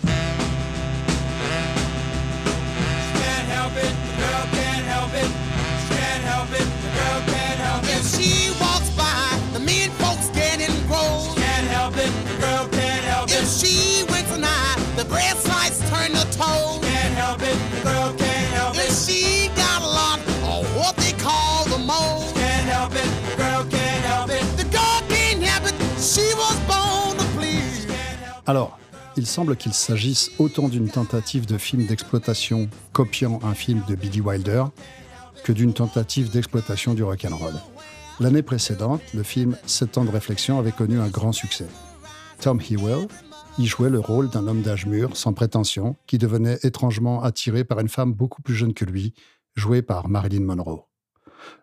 Turn 16.40 16.48
to 16.48 16.80
toes. 16.80 16.80
Can't 16.80 17.14
help 17.14 17.42
it, 17.42 17.58
the 17.74 17.82
girl 17.82 18.12
can't 18.16 18.54
help 18.54 18.74
If 18.76 18.88
it. 18.88 18.92
she 18.92 19.48
got 19.56 19.82
a 19.82 19.86
lot 19.86 20.18
of 20.44 20.76
what 20.76 20.96
they 20.96 21.12
call 21.12 21.64
the 21.66 21.78
moles. 21.78 22.32
Can't 22.32 22.68
help 22.68 22.92
it, 22.94 23.10
the 23.30 23.36
girl 23.36 23.64
can't 23.64 24.04
help 24.04 24.30
it. 24.30 24.42
The 24.56 24.64
girl 24.64 25.02
can't 25.08 25.42
help 25.42 25.68
it, 25.68 25.74
she 26.00 26.34
was 26.34 26.56
born 26.66 27.16
to 27.18 27.24
please. 27.38 27.86
Alors, 28.46 28.78
il 29.16 29.26
semble 29.26 29.56
qu'il 29.56 29.72
s'agisse 29.74 30.30
autant 30.38 30.68
d'une 30.68 30.88
tentative 30.88 31.46
de 31.46 31.58
film 31.58 31.86
d'exploitation 31.86 32.68
copiant 32.92 33.40
un 33.42 33.54
film 33.54 33.82
de 33.88 33.94
Billy 33.94 34.20
Wilder 34.20 34.64
que 35.44 35.52
d'une 35.52 35.72
tentative 35.72 36.30
d'exploitation 36.30 36.94
du 36.94 37.02
rock'n'roll. 37.02 37.54
L'année 38.20 38.42
précédente, 38.42 39.00
le 39.14 39.22
film 39.22 39.56
Sept 39.66 39.96
ans 39.96 40.04
de 40.04 40.10
réflexion 40.10 40.58
avait 40.58 40.72
connu 40.72 41.00
un 41.00 41.08
grand 41.08 41.32
succès. 41.32 41.66
Tom 42.40 42.60
Hewell 42.60 43.08
y 43.58 43.66
jouait 43.66 43.90
le 43.90 44.00
rôle 44.00 44.30
d'un 44.30 44.46
homme 44.46 44.62
d'âge 44.62 44.86
mûr, 44.86 45.16
sans 45.16 45.32
prétention, 45.32 45.96
qui 46.06 46.18
devenait 46.18 46.58
étrangement 46.62 47.22
attiré 47.22 47.64
par 47.64 47.80
une 47.80 47.88
femme 47.88 48.12
beaucoup 48.12 48.42
plus 48.42 48.54
jeune 48.54 48.74
que 48.74 48.84
lui, 48.84 49.14
jouée 49.54 49.82
par 49.82 50.08
Marilyn 50.08 50.44
Monroe. 50.44 50.86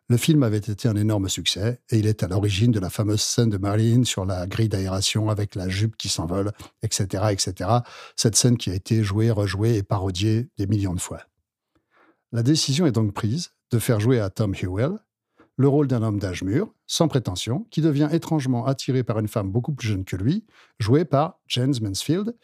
Le 0.10 0.18
film 0.18 0.44
avait 0.44 0.58
été 0.58 0.88
un 0.88 0.96
énorme 0.96 1.30
succès 1.30 1.82
et 1.90 1.98
il 1.98 2.08
est 2.08 2.24
à 2.24 2.28
l'origine 2.28 2.72
de 2.72 2.80
la 2.80 2.90
fameuse 2.90 3.22
scène 3.22 3.50
de 3.50 3.58
Marilyn 3.58 4.04
sur 4.04 4.26
la 4.26 4.48
grille 4.48 4.70
d'aération 4.70 5.30
avec 5.30 5.56
la 5.56 5.70
jupe 5.70 5.98
qui 5.98 6.10
s'envole, 6.10 6.52
etc., 6.82 7.26
etc. 7.32 7.70
Cette 8.16 8.36
scène 8.36 8.58
qui 8.58 8.70
a 8.70 8.74
été 8.74 9.04
jouée, 9.04 9.32
rejouée 9.32 9.76
et 9.76 9.84
parodiée 9.84 10.50
des 10.58 10.68
millions 10.68 10.94
de 10.94 11.00
fois. 11.00 11.22
La 12.32 12.44
décision 12.44 12.86
est 12.86 12.92
donc 12.92 13.14
prise 13.14 13.52
de 13.72 13.80
faire 13.80 14.00
jouer 14.00 14.20
à 14.20 14.30
Tom 14.30 14.54
Hewell 14.56 14.98
le 15.58 15.68
rôle 15.68 15.88
d'un 15.88 16.04
homme 16.04 16.20
d'âge 16.20 16.44
mûr, 16.44 16.72
sans 16.86 17.08
prétention, 17.08 17.66
qui 17.72 17.82
devient 17.82 18.10
étrangement 18.12 18.66
attiré 18.66 19.04
par 19.04 19.20
une 19.20 19.28
femme 19.28 19.52
beaucoup 19.52 19.74
plus 19.74 19.88
jeune 19.88 20.06
que 20.06 20.16
lui, 20.16 20.46
jouée 20.80 21.04
par 21.04 21.40
James 21.48 21.74
Mansfield, 21.82 22.36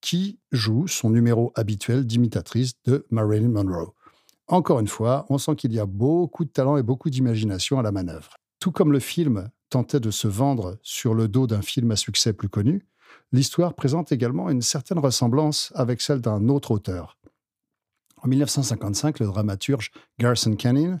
qui 0.00 0.38
joue 0.50 0.86
son 0.86 1.10
numéro 1.10 1.52
habituel 1.54 2.06
d'imitatrice 2.06 2.74
de 2.84 3.06
Marilyn 3.10 3.50
Monroe. 3.50 3.94
Encore 4.48 4.80
une 4.80 4.88
fois, 4.88 5.24
on 5.28 5.38
sent 5.38 5.56
qu'il 5.56 5.72
y 5.72 5.78
a 5.78 5.86
beaucoup 5.86 6.44
de 6.44 6.50
talent 6.50 6.76
et 6.76 6.82
beaucoup 6.82 7.08
d'imagination 7.10 7.78
à 7.78 7.82
la 7.82 7.92
manœuvre. 7.92 8.36
Tout 8.60 8.72
comme 8.72 8.92
le 8.92 9.00
film 9.00 9.48
tentait 9.70 10.00
de 10.00 10.10
se 10.10 10.28
vendre 10.28 10.78
sur 10.82 11.14
le 11.14 11.28
dos 11.28 11.46
d'un 11.46 11.62
film 11.62 11.90
à 11.90 11.96
succès 11.96 12.32
plus 12.32 12.48
connu, 12.48 12.86
l'histoire 13.32 13.74
présente 13.74 14.12
également 14.12 14.50
une 14.50 14.62
certaine 14.62 14.98
ressemblance 14.98 15.72
avec 15.74 16.00
celle 16.00 16.20
d'un 16.20 16.48
autre 16.48 16.70
auteur. 16.70 17.18
En 18.22 18.28
1955, 18.28 19.20
le 19.20 19.26
dramaturge 19.26 19.90
Garson 20.18 20.54
Kanin 20.56 21.00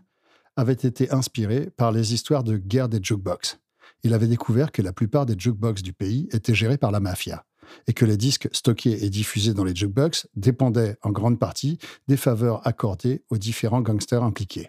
avait 0.56 0.72
été 0.72 1.10
inspiré 1.10 1.70
par 1.76 1.92
les 1.92 2.14
histoires 2.14 2.44
de 2.44 2.56
guerre 2.56 2.88
des 2.88 3.00
jukebox. 3.02 3.58
Il 4.02 4.14
avait 4.14 4.26
découvert 4.26 4.72
que 4.72 4.82
la 4.82 4.92
plupart 4.92 5.26
des 5.26 5.34
jukebox 5.38 5.82
du 5.82 5.92
pays 5.92 6.28
étaient 6.30 6.54
gérés 6.54 6.78
par 6.78 6.90
la 6.90 7.00
mafia 7.00 7.44
et 7.86 7.92
que 7.92 8.04
les 8.04 8.16
disques 8.16 8.48
stockés 8.52 9.04
et 9.04 9.10
diffusés 9.10 9.54
dans 9.54 9.64
les 9.64 9.74
jukebox 9.74 10.28
dépendaient 10.36 10.96
en 11.02 11.10
grande 11.10 11.38
partie 11.38 11.78
des 12.08 12.16
faveurs 12.16 12.66
accordées 12.66 13.24
aux 13.30 13.38
différents 13.38 13.80
gangsters 13.80 14.22
impliqués. 14.22 14.68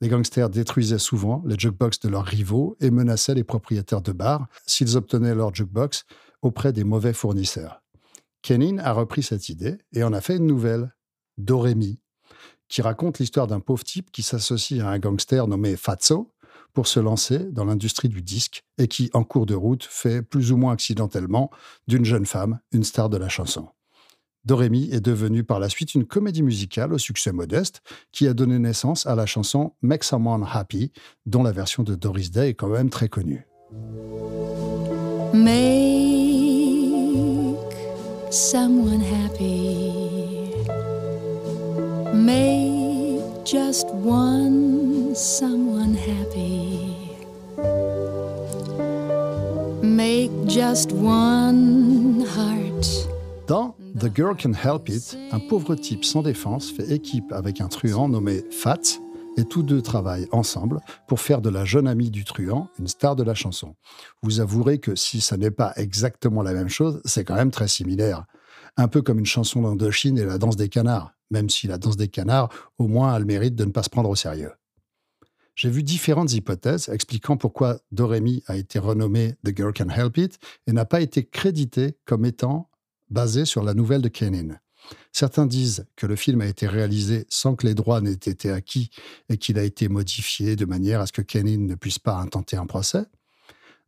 Les 0.00 0.08
gangsters 0.08 0.50
détruisaient 0.50 0.98
souvent 0.98 1.42
les 1.46 1.56
jukebox 1.58 2.00
de 2.00 2.08
leurs 2.08 2.24
rivaux 2.24 2.76
et 2.80 2.90
menaçaient 2.90 3.34
les 3.34 3.44
propriétaires 3.44 4.02
de 4.02 4.12
bars 4.12 4.46
s'ils 4.66 4.96
obtenaient 4.96 5.34
leur 5.34 5.54
jukebox 5.54 6.04
auprès 6.42 6.72
des 6.72 6.84
mauvais 6.84 7.12
fournisseurs. 7.12 7.82
Kenin 8.42 8.78
a 8.78 8.92
repris 8.92 9.22
cette 9.22 9.48
idée 9.48 9.78
et 9.92 10.02
en 10.02 10.12
a 10.12 10.20
fait 10.20 10.36
une 10.36 10.46
nouvelle, 10.46 10.92
Dorémy, 11.38 12.00
qui 12.72 12.80
raconte 12.80 13.18
l'histoire 13.18 13.46
d'un 13.46 13.60
pauvre 13.60 13.84
type 13.84 14.10
qui 14.10 14.22
s'associe 14.22 14.80
à 14.80 14.88
un 14.88 14.98
gangster 14.98 15.46
nommé 15.46 15.76
Fatso 15.76 16.32
pour 16.72 16.86
se 16.86 17.00
lancer 17.00 17.38
dans 17.38 17.66
l'industrie 17.66 18.08
du 18.08 18.22
disque 18.22 18.64
et 18.78 18.88
qui, 18.88 19.10
en 19.12 19.24
cours 19.24 19.44
de 19.44 19.54
route, 19.54 19.84
fait 19.84 20.22
plus 20.22 20.52
ou 20.52 20.56
moins 20.56 20.72
accidentellement 20.72 21.50
d'une 21.86 22.06
jeune 22.06 22.24
femme 22.24 22.60
une 22.72 22.82
star 22.82 23.10
de 23.10 23.18
la 23.18 23.28
chanson. 23.28 23.68
Dorémy 24.46 24.88
est 24.90 25.02
devenue 25.02 25.44
par 25.44 25.60
la 25.60 25.68
suite 25.68 25.94
une 25.94 26.06
comédie 26.06 26.42
musicale 26.42 26.94
au 26.94 26.98
succès 26.98 27.30
modeste 27.30 27.82
qui 28.10 28.26
a 28.26 28.32
donné 28.32 28.58
naissance 28.58 29.06
à 29.06 29.14
la 29.16 29.26
chanson 29.26 29.74
Make 29.82 30.02
Someone 30.02 30.46
Happy, 30.50 30.92
dont 31.26 31.42
la 31.42 31.52
version 31.52 31.82
de 31.82 31.94
Doris 31.94 32.30
Day 32.30 32.48
est 32.48 32.54
quand 32.54 32.68
même 32.68 32.88
très 32.88 33.10
connue. 33.10 33.46
Make 35.34 35.60
someone 38.30 39.02
happy. 39.02 40.31
Make 42.14 43.46
just 43.46 43.86
one 43.94 45.14
someone 45.14 45.94
happy. 45.94 46.94
Make 49.82 50.30
just 50.46 50.92
one 50.92 52.24
heart. 52.36 53.08
Dans 53.48 53.74
The 53.98 54.14
Girl 54.14 54.36
Can 54.36 54.52
Help 54.52 54.90
It, 54.90 55.16
un 55.30 55.40
pauvre 55.40 55.74
type 55.74 56.04
sans 56.04 56.22
défense 56.22 56.70
fait 56.70 56.90
équipe 56.92 57.32
avec 57.32 57.62
un 57.62 57.68
truand 57.68 58.10
nommé 58.10 58.44
Fats 58.50 59.00
et 59.38 59.44
tous 59.44 59.62
deux 59.62 59.80
travaillent 59.80 60.28
ensemble 60.32 60.80
pour 61.08 61.20
faire 61.20 61.40
de 61.40 61.48
la 61.48 61.64
jeune 61.64 61.88
amie 61.88 62.10
du 62.10 62.24
truand 62.24 62.68
une 62.78 62.88
star 62.88 63.16
de 63.16 63.22
la 63.22 63.34
chanson. 63.34 63.74
Vous 64.22 64.40
avouerez 64.40 64.78
que 64.78 64.94
si 64.94 65.22
ça 65.22 65.38
n'est 65.38 65.50
pas 65.50 65.72
exactement 65.76 66.42
la 66.42 66.52
même 66.52 66.68
chose, 66.68 67.00
c'est 67.06 67.24
quand 67.24 67.36
même 67.36 67.50
très 67.50 67.68
similaire. 67.68 68.26
Un 68.76 68.88
peu 68.88 69.00
comme 69.00 69.18
une 69.18 69.26
chanson 69.26 69.62
d'Indochine 69.62 70.18
et 70.18 70.24
la 70.24 70.38
danse 70.38 70.56
des 70.56 70.68
canards, 70.68 71.12
même 71.32 71.50
si 71.50 71.66
la 71.66 71.78
danse 71.78 71.96
des 71.96 72.08
canards, 72.08 72.50
au 72.78 72.86
moins, 72.86 73.12
a 73.12 73.18
le 73.18 73.24
mérite 73.24 73.56
de 73.56 73.64
ne 73.64 73.72
pas 73.72 73.82
se 73.82 73.90
prendre 73.90 74.10
au 74.10 74.14
sérieux. 74.14 74.52
J'ai 75.54 75.68
vu 75.68 75.82
différentes 75.82 76.32
hypothèses 76.32 76.88
expliquant 76.88 77.36
pourquoi 77.36 77.80
Dorémy 77.90 78.42
a 78.46 78.56
été 78.56 78.78
renommé 78.78 79.34
The 79.44 79.54
Girl 79.56 79.72
Can 79.72 79.90
Help 79.90 80.16
It 80.16 80.38
et 80.66 80.72
n'a 80.72 80.84
pas 80.84 81.00
été 81.00 81.24
crédité 81.24 81.98
comme 82.04 82.24
étant 82.24 82.70
basé 83.10 83.44
sur 83.44 83.62
la 83.62 83.74
nouvelle 83.74 84.00
de 84.00 84.08
Kenin. 84.08 84.58
Certains 85.12 85.46
disent 85.46 85.86
que 85.96 86.06
le 86.06 86.16
film 86.16 86.40
a 86.40 86.46
été 86.46 86.66
réalisé 86.66 87.26
sans 87.28 87.54
que 87.54 87.66
les 87.66 87.74
droits 87.74 88.00
n'aient 88.00 88.12
été 88.12 88.50
acquis 88.50 88.90
et 89.28 89.36
qu'il 89.36 89.58
a 89.58 89.62
été 89.62 89.88
modifié 89.88 90.56
de 90.56 90.64
manière 90.64 91.00
à 91.00 91.06
ce 91.06 91.12
que 91.12 91.22
Kenin 91.22 91.58
ne 91.58 91.74
puisse 91.74 91.98
pas 91.98 92.16
intenter 92.16 92.56
un 92.56 92.66
procès. 92.66 93.04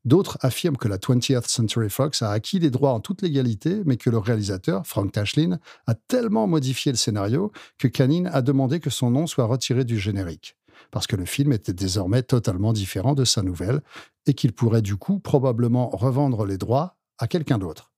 D'autres 0.05 0.37
affirment 0.43 0.77
que 0.77 0.89
la 0.89 0.99
20th 0.99 1.49
Century 1.49 1.89
Fox 1.89 2.21
a 2.21 2.31
acquis 2.31 2.59
les 2.59 2.71
droits 2.71 2.93
en 2.93 3.01
toute 3.01 3.23
légalité, 3.23 3.83
mais 3.87 3.97
que 3.97 4.11
le 4.11 4.19
réalisateur, 4.19 4.87
Frank 4.87 5.13
Tashlin, 5.13 5.59
a 5.87 5.95
tellement 5.95 6.47
modifié 6.47 6.93
le 6.93 6.99
scénario 6.99 7.53
que 7.79 7.89
Canine 7.89 8.27
a 8.27 8.43
demandé 8.43 8.81
que 8.81 8.91
son 8.91 9.11
nom 9.11 9.27
soit 9.27 9.47
retiré 9.47 9.85
du 9.85 9.99
générique, 9.99 10.57
parce 10.91 11.07
que 11.07 11.17
le 11.17 11.25
film 11.25 11.53
était 11.53 11.73
désormais 11.73 12.23
totalement 12.23 12.75
différent 12.75 13.15
de 13.15 13.25
sa 13.25 13.43
nouvelle, 13.43 13.81
et 14.27 14.35
qu'il 14.35 14.53
pourrait 14.53 14.83
du 14.83 14.97
coup 14.97 15.21
probablement 15.21 15.89
revendre 15.89 16.45
les 16.45 16.59
droits 16.59 16.99
à 17.19 17.27
quelqu'un 17.27 17.59
d'autre. 17.59 17.93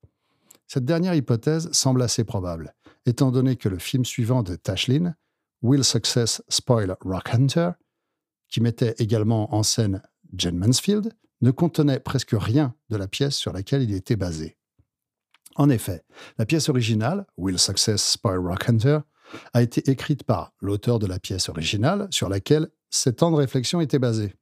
Cette 0.68 0.84
dernière 0.84 1.14
hypothèse 1.14 1.70
semble 1.72 2.02
assez 2.02 2.22
probable, 2.22 2.74
étant 3.04 3.32
donné 3.32 3.56
que 3.56 3.68
le 3.68 3.78
film 3.78 4.04
suivant 4.04 4.42
de 4.44 4.54
Tashlin, 4.54 5.14
Will 5.62 5.82
Success 5.82 6.42
Spoil 6.48 6.96
Rock 7.00 7.34
Hunter, 7.34 7.70
qui 8.48 8.60
mettait 8.60 8.94
également 8.98 9.54
en 9.54 9.64
scène 9.64 10.02
Jen 10.36 10.56
Mansfield, 10.56 11.12
ne 11.40 11.50
contenait 11.50 12.00
presque 12.00 12.34
rien 12.38 12.74
de 12.90 12.96
la 12.96 13.08
pièce 13.08 13.36
sur 13.36 13.52
laquelle 13.52 13.82
il 13.82 13.94
était 13.94 14.16
basé. 14.16 14.56
En 15.56 15.70
effet, 15.70 16.02
la 16.38 16.46
pièce 16.46 16.68
originale, 16.68 17.26
Will 17.36 17.58
Success 17.58 18.02
Spoil 18.02 18.38
Rock 18.38 18.68
Hunter, 18.68 18.98
a 19.52 19.62
été 19.62 19.90
écrite 19.90 20.24
par 20.24 20.52
l'auteur 20.60 20.98
de 20.98 21.06
la 21.06 21.18
pièce 21.18 21.48
originale 21.48 22.08
sur 22.10 22.28
laquelle 22.28 22.68
ces 22.90 23.14
temps 23.14 23.30
de 23.30 23.36
réflexion 23.36 23.80
étaient 23.80 23.98
basés. 23.98 24.34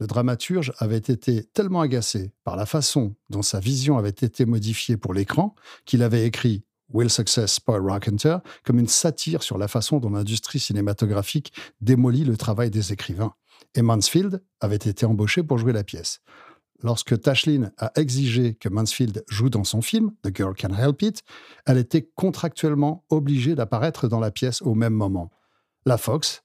Le 0.00 0.06
dramaturge 0.06 0.72
avait 0.78 0.96
été 0.96 1.44
tellement 1.44 1.80
agacé 1.80 2.32
par 2.42 2.56
la 2.56 2.66
façon 2.66 3.14
dont 3.30 3.42
sa 3.42 3.60
vision 3.60 3.96
avait 3.98 4.08
été 4.08 4.44
modifiée 4.44 4.96
pour 4.96 5.14
l'écran 5.14 5.54
qu'il 5.84 6.02
avait 6.02 6.26
écrit 6.26 6.64
Will 6.92 7.10
Success 7.10 7.54
Spoil 7.54 7.82
Rock 7.82 8.08
Hunter 8.08 8.38
comme 8.64 8.78
une 8.78 8.88
satire 8.88 9.42
sur 9.42 9.58
la 9.58 9.68
façon 9.68 9.98
dont 9.98 10.10
l'industrie 10.10 10.60
cinématographique 10.60 11.52
démolit 11.80 12.24
le 12.24 12.36
travail 12.36 12.70
des 12.70 12.92
écrivains. 12.92 13.34
Et 13.74 13.82
Mansfield 13.82 14.42
avait 14.60 14.76
été 14.76 15.06
embauché 15.06 15.42
pour 15.42 15.58
jouer 15.58 15.72
la 15.72 15.84
pièce. 15.84 16.20
Lorsque 16.82 17.18
Tashlin 17.20 17.70
a 17.78 17.92
exigé 17.96 18.54
que 18.54 18.68
Mansfield 18.68 19.24
joue 19.28 19.48
dans 19.48 19.64
son 19.64 19.80
film, 19.80 20.12
The 20.22 20.36
Girl 20.36 20.54
Can 20.54 20.74
Help 20.74 21.02
It, 21.02 21.22
elle 21.66 21.78
était 21.78 22.10
contractuellement 22.14 23.04
obligée 23.08 23.54
d'apparaître 23.54 24.06
dans 24.08 24.20
la 24.20 24.30
pièce 24.30 24.60
au 24.60 24.74
même 24.74 24.92
moment. 24.92 25.30
La 25.86 25.96
Fox 25.96 26.42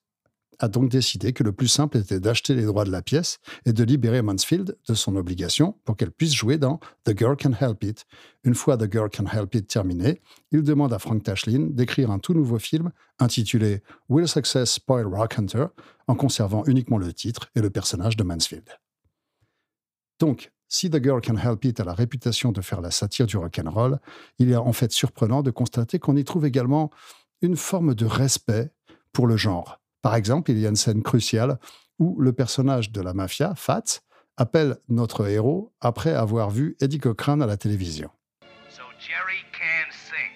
a 0.59 0.67
donc 0.67 0.89
décidé 0.89 1.33
que 1.33 1.43
le 1.43 1.51
plus 1.51 1.67
simple 1.67 1.97
était 1.97 2.19
d'acheter 2.19 2.53
les 2.53 2.65
droits 2.65 2.83
de 2.83 2.91
la 2.91 3.01
pièce 3.01 3.39
et 3.65 3.73
de 3.73 3.83
libérer 3.83 4.21
Mansfield 4.21 4.77
de 4.87 4.93
son 4.93 5.15
obligation 5.15 5.77
pour 5.85 5.95
qu'elle 5.95 6.11
puisse 6.11 6.33
jouer 6.33 6.57
dans 6.57 6.79
The 7.05 7.17
Girl 7.17 7.35
Can 7.37 7.53
Help 7.59 7.83
It. 7.83 8.05
Une 8.43 8.55
fois 8.55 8.77
The 8.77 8.91
Girl 8.91 9.09
Can 9.09 9.25
Help 9.25 9.55
It 9.55 9.67
terminé, 9.67 10.21
il 10.51 10.63
demande 10.63 10.93
à 10.93 10.99
Frank 10.99 11.23
Tashlin 11.23 11.67
d'écrire 11.71 12.11
un 12.11 12.19
tout 12.19 12.33
nouveau 12.33 12.59
film 12.59 12.91
intitulé 13.19 13.81
Will 14.09 14.27
Success 14.27 14.73
Spoil 14.73 15.07
Rock 15.07 15.39
Hunter 15.39 15.67
en 16.07 16.15
conservant 16.15 16.63
uniquement 16.65 16.97
le 16.97 17.13
titre 17.13 17.49
et 17.55 17.61
le 17.61 17.69
personnage 17.69 18.17
de 18.17 18.23
Mansfield. 18.23 18.69
Donc, 20.19 20.51
si 20.67 20.89
The 20.89 21.01
Girl 21.01 21.21
Can 21.21 21.37
Help 21.37 21.65
It 21.65 21.79
a 21.79 21.83
la 21.83 21.93
réputation 21.93 22.51
de 22.51 22.61
faire 22.61 22.81
la 22.81 22.91
satire 22.91 23.25
du 23.25 23.37
rock'n'roll, 23.37 23.99
il 24.37 24.51
est 24.51 24.55
en 24.55 24.71
fait 24.71 24.91
surprenant 24.91 25.41
de 25.41 25.49
constater 25.49 25.97
qu'on 25.97 26.15
y 26.15 26.23
trouve 26.23 26.45
également 26.45 26.91
une 27.41 27.55
forme 27.55 27.95
de 27.95 28.05
respect 28.05 28.71
pour 29.11 29.25
le 29.25 29.35
genre. 29.35 29.78
Par 30.01 30.15
exemple, 30.15 30.51
il 30.51 30.59
y 30.59 30.65
a 30.65 30.69
une 30.69 30.75
scène 30.75 31.03
cruciale 31.03 31.59
où 31.99 32.19
le 32.19 32.31
personnage 32.31 32.91
de 32.91 33.01
la 33.01 33.13
mafia, 33.13 33.53
Fats, 33.55 33.99
appelle 34.37 34.77
notre 34.87 35.27
héros 35.27 35.73
après 35.81 36.13
avoir 36.13 36.49
vu 36.49 36.77
Eddie 36.79 36.99
Cochrane 36.99 37.41
à 37.41 37.45
la 37.45 37.57
télévision. 37.57 38.09
So 38.69 38.83
Jerry 38.97 39.43
can 39.51 39.91
sing. 39.91 40.31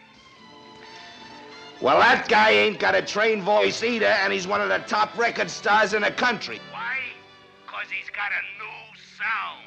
Well, 1.81 1.97
that 1.99 2.27
guy 2.27 2.51
ain't 2.51 2.79
got 2.79 2.95
a 2.95 3.01
trained 3.01 3.43
voice 3.43 3.81
either, 3.83 4.13
and 4.23 4.33
he's 4.33 4.45
one 4.45 4.61
of 4.61 4.67
the 4.67 4.79
top 4.87 5.17
record 5.17 5.49
stars 5.49 5.93
in 5.93 6.01
the 6.01 6.11
country. 6.11 6.59
Why? 6.71 6.97
Because 7.65 7.89
he's 7.89 8.09
got 8.09 8.31
a 8.31 8.43
new 8.59 8.97
sound. 9.17 9.63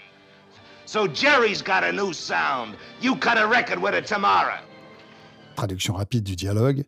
So 0.84 1.06
Jerry's 1.06 1.62
got 1.62 1.82
a 1.82 1.92
new 1.92 2.12
sound. 2.12 2.76
You 3.00 3.16
cut 3.16 3.38
a 3.38 3.46
record 3.46 3.78
with 3.80 3.94
it 3.94 4.06
tomorrow. 4.06 4.60
Traduction 5.56 5.94
rapide 5.96 6.24
du 6.24 6.36
dialogue. 6.36 6.84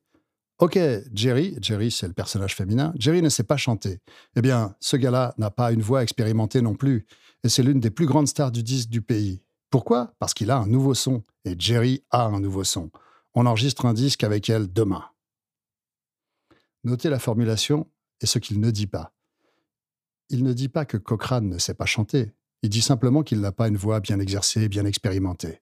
Ok, 0.59 0.77
Jerry, 1.15 1.57
Jerry 1.61 1.93
c'est 1.93 2.09
le 2.09 2.13
personnage 2.13 2.57
féminin, 2.57 2.93
Jerry 2.97 3.23
ne 3.23 3.29
sait 3.29 3.45
pas 3.45 3.57
chanter. 3.57 4.01
Eh 4.35 4.43
bien, 4.43 4.75
ce 4.81 4.97
gars-là 4.97 5.33
n'a 5.39 5.53
pas 5.53 5.71
une 5.71 5.83
voix 5.83 6.03
expérimentée 6.03 6.63
non 6.63 6.75
plus, 6.75 7.07
et 7.45 7.49
c'est 7.49 7.63
l'une 7.63 7.79
des 7.79 7.91
plus 7.91 8.07
grandes 8.07 8.27
stars 8.27 8.51
du 8.51 8.65
disque 8.65 8.89
du 8.89 9.01
pays. 9.01 9.41
Pourquoi? 9.71 10.15
Parce 10.19 10.35
qu'il 10.35 10.51
a 10.51 10.59
un 10.59 10.67
nouveau 10.67 10.95
son, 10.95 11.23
et 11.45 11.55
Jerry 11.57 12.03
a 12.11 12.25
un 12.25 12.41
nouveau 12.41 12.65
son. 12.65 12.91
On 13.35 13.47
enregistre 13.47 13.87
un 13.87 13.95
disque 13.95 14.25
avec 14.25 14.51
elle 14.51 14.73
demain. 14.73 15.05
Notez 16.83 17.09
la 17.09 17.21
formulation 17.21 17.89
et 18.21 18.27
ce 18.27 18.41
qu'il 18.41 18.59
ne 18.59 18.73
dit 18.73 18.89
pas. 18.89 19.15
Il 20.29 20.43
ne 20.43 20.53
dit 20.53 20.69
pas 20.69 20.85
que 20.85 20.97
Cochrane 20.97 21.49
ne 21.49 21.59
sait 21.59 21.75
pas 21.75 21.87
chanter, 21.87 22.33
il 22.63 22.71
dit 22.71 22.83
simplement 22.83 23.23
qu'il 23.23 23.41
n'a 23.41 23.53
pas 23.53 23.69
une 23.69 23.77
voix 23.77 24.01
bien 24.01 24.19
exercée, 24.19 24.69
bien 24.69 24.87
expérimentée. 24.87 25.61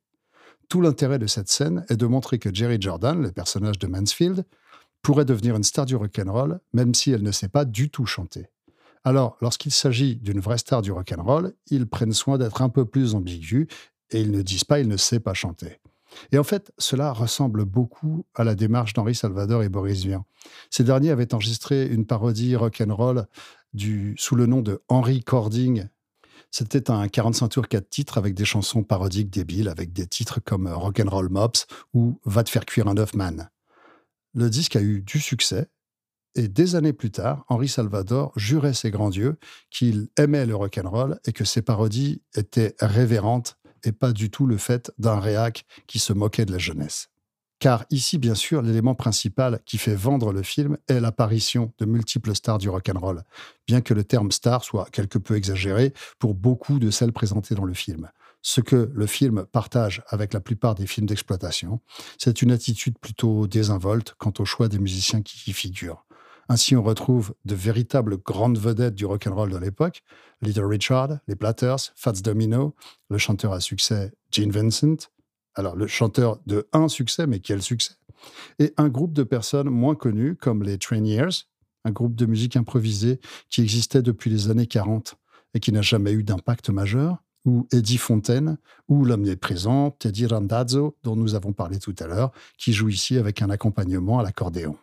Tout 0.71 0.81
l'intérêt 0.81 1.19
de 1.19 1.27
cette 1.27 1.49
scène 1.49 1.85
est 1.91 1.97
de 1.97 2.07
montrer 2.07 2.39
que 2.39 2.53
Jerry 2.53 2.79
Jordan, 2.81 3.21
le 3.21 3.31
personnage 3.31 3.79
de 3.79 3.87
Mansfield, 3.87 4.45
pourrait 5.03 5.25
devenir 5.25 5.57
une 5.57 5.63
star 5.63 5.87
du 5.87 5.97
rock'n'roll, 5.97 6.61
même 6.73 6.95
si 6.95 7.13
elle 7.13 7.23
ne 7.23 7.33
sait 7.33 7.49
pas 7.49 7.65
du 7.65 7.91
tout 7.91 8.07
chanter. 8.07 8.49
Alors, 9.05 9.37
lorsqu'il 9.41 9.73
s'agit 9.73 10.17
d'une 10.17 10.41
vraie 10.41 10.59
star 10.59 10.83
du 10.83 10.91
rock'n'roll, 10.91 11.55
ils 11.71 11.87
prennent 11.87 12.13
soin 12.13 12.39
d'être 12.39 12.63
un 12.63 12.69
peu 12.69 12.85
plus 12.85 13.15
ambigus 13.15 13.69
et 14.11 14.21
ils 14.21 14.33
ne 14.33 14.43
disent 14.43 14.65
pas 14.65 14.81
il 14.81 14.89
ne 14.89 14.97
sait 14.97 15.21
pas 15.21 15.35
chanter. 15.35 15.79
Et 16.33 16.39
en 16.39 16.45
fait, 16.45 16.73
cela 16.79 17.13
ressemble 17.13 17.65
beaucoup 17.65 18.27
à 18.35 18.43
la 18.43 18.55
démarche 18.55 18.95
d'Henri 18.95 19.15
Salvador 19.15 19.63
et 19.63 19.69
Boris 19.69 20.05
Vian. 20.05 20.25
Ces 20.71 20.85
derniers 20.85 21.11
avaient 21.11 21.35
enregistré 21.35 21.87
une 21.87 22.07
parodie 22.07 22.57
rock'n'roll 22.57 23.27
sous 24.17 24.37
le 24.37 24.47
nom 24.47 24.63
de 24.63 24.83
Henry 24.89 25.23
Cording. 25.23 25.87
C'était 26.51 26.91
un 26.91 27.09
45 27.09 27.49
tours 27.49 27.69
4 27.69 27.89
titres 27.89 28.19
avec 28.19 28.35
des 28.35 28.45
chansons 28.45 28.83
parodiques 28.83 29.31
débiles, 29.31 29.69
avec 29.69 29.93
des 29.93 30.07
titres 30.07 30.41
comme 30.41 30.69
Rock'n'Roll 30.69 31.29
Mops 31.29 31.67
ou 31.93 32.19
Va 32.25 32.45
te 32.45 32.51
faire 32.51 32.65
cuire 32.65 32.89
un 32.89 32.97
œuf 32.97 33.15
man 33.15 33.51
le 34.37 34.51
disque 34.51 34.77
a 34.77 34.83
eu 34.83 35.01
du 35.01 35.19
succès, 35.19 35.67
et 36.37 36.49
des 36.49 36.77
années 36.77 36.93
plus 36.93 37.11
tard, 37.11 37.45
Henri 37.49 37.67
Salvador 37.67 38.31
jurait 38.37 38.75
ses 38.75 38.91
grands 38.91 39.09
dieux 39.09 39.39
qu'il 39.71 40.09
aimait 40.19 40.45
le 40.45 40.55
rock'n'roll 40.55 41.19
et 41.25 41.33
que 41.33 41.45
ses 41.45 41.63
parodies 41.63 42.23
étaient 42.35 42.77
révérentes 42.79 43.57
et 43.85 43.93
pas 43.93 44.13
du 44.13 44.31
tout 44.31 44.47
le 44.47 44.59
fait 44.59 44.93
d'un 44.99 45.19
réac 45.19 45.65
qui 45.87 45.99
se 45.99 46.13
moquait 46.13 46.45
de 46.45 46.53
la 46.53 46.59
jeunesse. 46.59 47.09
Car 47.59 47.87
ici, 47.89 48.19
bien 48.19 48.35
sûr, 48.35 48.61
l'élément 48.61 48.95
principal 48.95 49.61
qui 49.65 49.79
fait 49.79 49.95
vendre 49.95 50.31
le 50.31 50.43
film 50.43 50.77
est 50.89 51.01
l'apparition 51.01 51.73
de 51.79 51.87
multiples 51.87 52.35
stars 52.35 52.59
du 52.59 52.69
rock'n'roll, 52.69 53.23
bien 53.67 53.81
que 53.81 53.95
le 53.95 54.05
terme 54.05 54.31
star 54.31 54.63
soit 54.63 54.91
quelque 54.91 55.17
peu 55.17 55.37
exagéré 55.37 55.95
pour 56.19 56.35
beaucoup 56.35 56.79
de 56.79 56.91
celles 56.91 57.13
présentées 57.13 57.55
dans 57.55 57.65
le 57.65 57.73
film 57.73 58.11
ce 58.43 58.61
que 58.61 58.91
le 58.95 59.07
film 59.07 59.47
partage 59.51 60.03
avec 60.09 60.33
la 60.33 60.41
plupart 60.41 60.75
des 60.75 60.87
films 60.87 61.07
d'exploitation, 61.07 61.81
c'est 62.19 62.43
une 62.43 62.53
attitude 62.53 62.99
plutôt 62.99 63.47
désinvolte 63.47 64.15
quant 64.19 64.33
au 64.39 64.45
choix 64.45 64.69
des 64.69 64.79
musiciens 64.79 65.23
qui 65.23 65.51
y 65.51 65.53
figurent. 65.53 66.07
Ainsi, 66.49 66.77
on 66.77 66.83
retrouve 66.83 67.35
de 67.45 67.57
véritables 67.57 68.19
grandes 68.19 68.59
vedettes 68.59 68.95
du 68.95 69.05
rock'n'roll 69.05 69.51
de 69.51 69.57
l'époque, 69.57 70.03
Little 70.43 70.67
Richard, 70.67 71.19
les 71.27 71.35
Platters, 71.35 71.93
Fats 71.97 72.13
Domino, 72.13 72.77
le 73.11 73.19
chanteur 73.19 73.53
à 73.53 73.61
succès 73.61 74.13
Gene 74.31 74.53
Vincent, 74.53 75.09
alors 75.57 75.75
le 75.75 75.87
chanteur 75.87 76.39
de 76.47 76.69
un 76.73 76.89
succès, 76.89 77.27
mais 77.27 77.41
quel 77.41 77.63
succès? 77.63 77.95
Et 78.59 78.73
un 78.77 78.89
groupe 78.89 79.13
de 79.13 79.25
personnes 79.25 79.69
moins 79.69 79.95
connues 79.95 80.37
comme 80.37 80.63
les 80.63 80.79
Trainiers, 80.79 81.47
un 81.85 81.91
groupe 81.91 82.15
de 82.15 82.27
musique 82.27 82.57
improvisée 82.57 83.21
qui 83.51 83.63
existait 83.63 84.03
depuis 84.03 84.31
les 84.31 84.51
années 84.51 84.67
40 84.67 85.17
et 85.55 85.61
qui 85.61 85.73
n'a 85.73 85.83
jamais 85.83 86.13
eu 86.13 86.23
d'impact 86.23 86.71
majeur, 86.71 87.23
ou 87.47 87.67
Eddie 87.73 87.97
Fontaine, 87.97 88.59
ou 88.89 89.05
l'omniprésent 89.05 89.93
Teddy 89.93 90.27
Randazzo, 90.27 90.97
dont 91.03 91.17
nous 91.17 91.35
avons 91.35 91.53
parlé 91.53 91.79
tout 91.79 91.95
à 91.99 92.07
l'heure, 92.07 92.33
qui 92.59 92.73
joue 92.73 92.91
ici 92.91 93.17
avec 93.17 93.41
un 93.41 93.49
accompagnement 93.49 94.19
à 94.19 94.23
l'accordéon. 94.23 94.77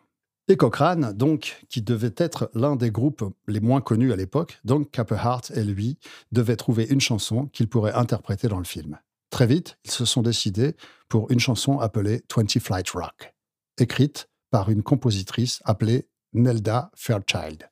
Et 0.50 0.58
Cochrane, 0.58 1.14
donc, 1.14 1.64
qui 1.70 1.82
devait 1.82 2.16
être 2.18 2.50
l'un 2.54 2.76
des 2.76 2.92
groupes 2.92 3.24
les 3.48 3.62
moins 3.62 3.80
connus 3.80 4.12
à 4.12 4.16
l'époque, 4.16 4.60
donc 4.66 4.98
Hart 5.12 5.52
et 5.56 5.64
lui 5.64 5.98
devaient 6.32 6.58
trouver 6.58 6.86
une 6.90 7.00
chanson 7.00 7.46
qu'ils 7.48 7.70
pourraient 7.70 7.94
interpréter 7.94 8.48
dans 8.48 8.58
le 8.58 8.66
film. 8.66 9.00
Très 9.30 9.48
vite, 9.48 9.78
ils 9.86 9.92
se 9.92 10.06
sont 10.06 10.22
décidés 10.22 10.76
pour 11.08 11.32
une 11.32 11.40
chanson 11.40 11.80
appelée 11.80 12.24
20 12.36 12.60
Flight 12.60 12.90
Rock, 12.90 13.34
écrite 13.78 14.30
par 14.52 14.70
une 14.70 14.84
compositrice 14.84 15.62
appelée 15.64 16.08
Nelda 16.34 16.92
Fairchild. 16.96 17.70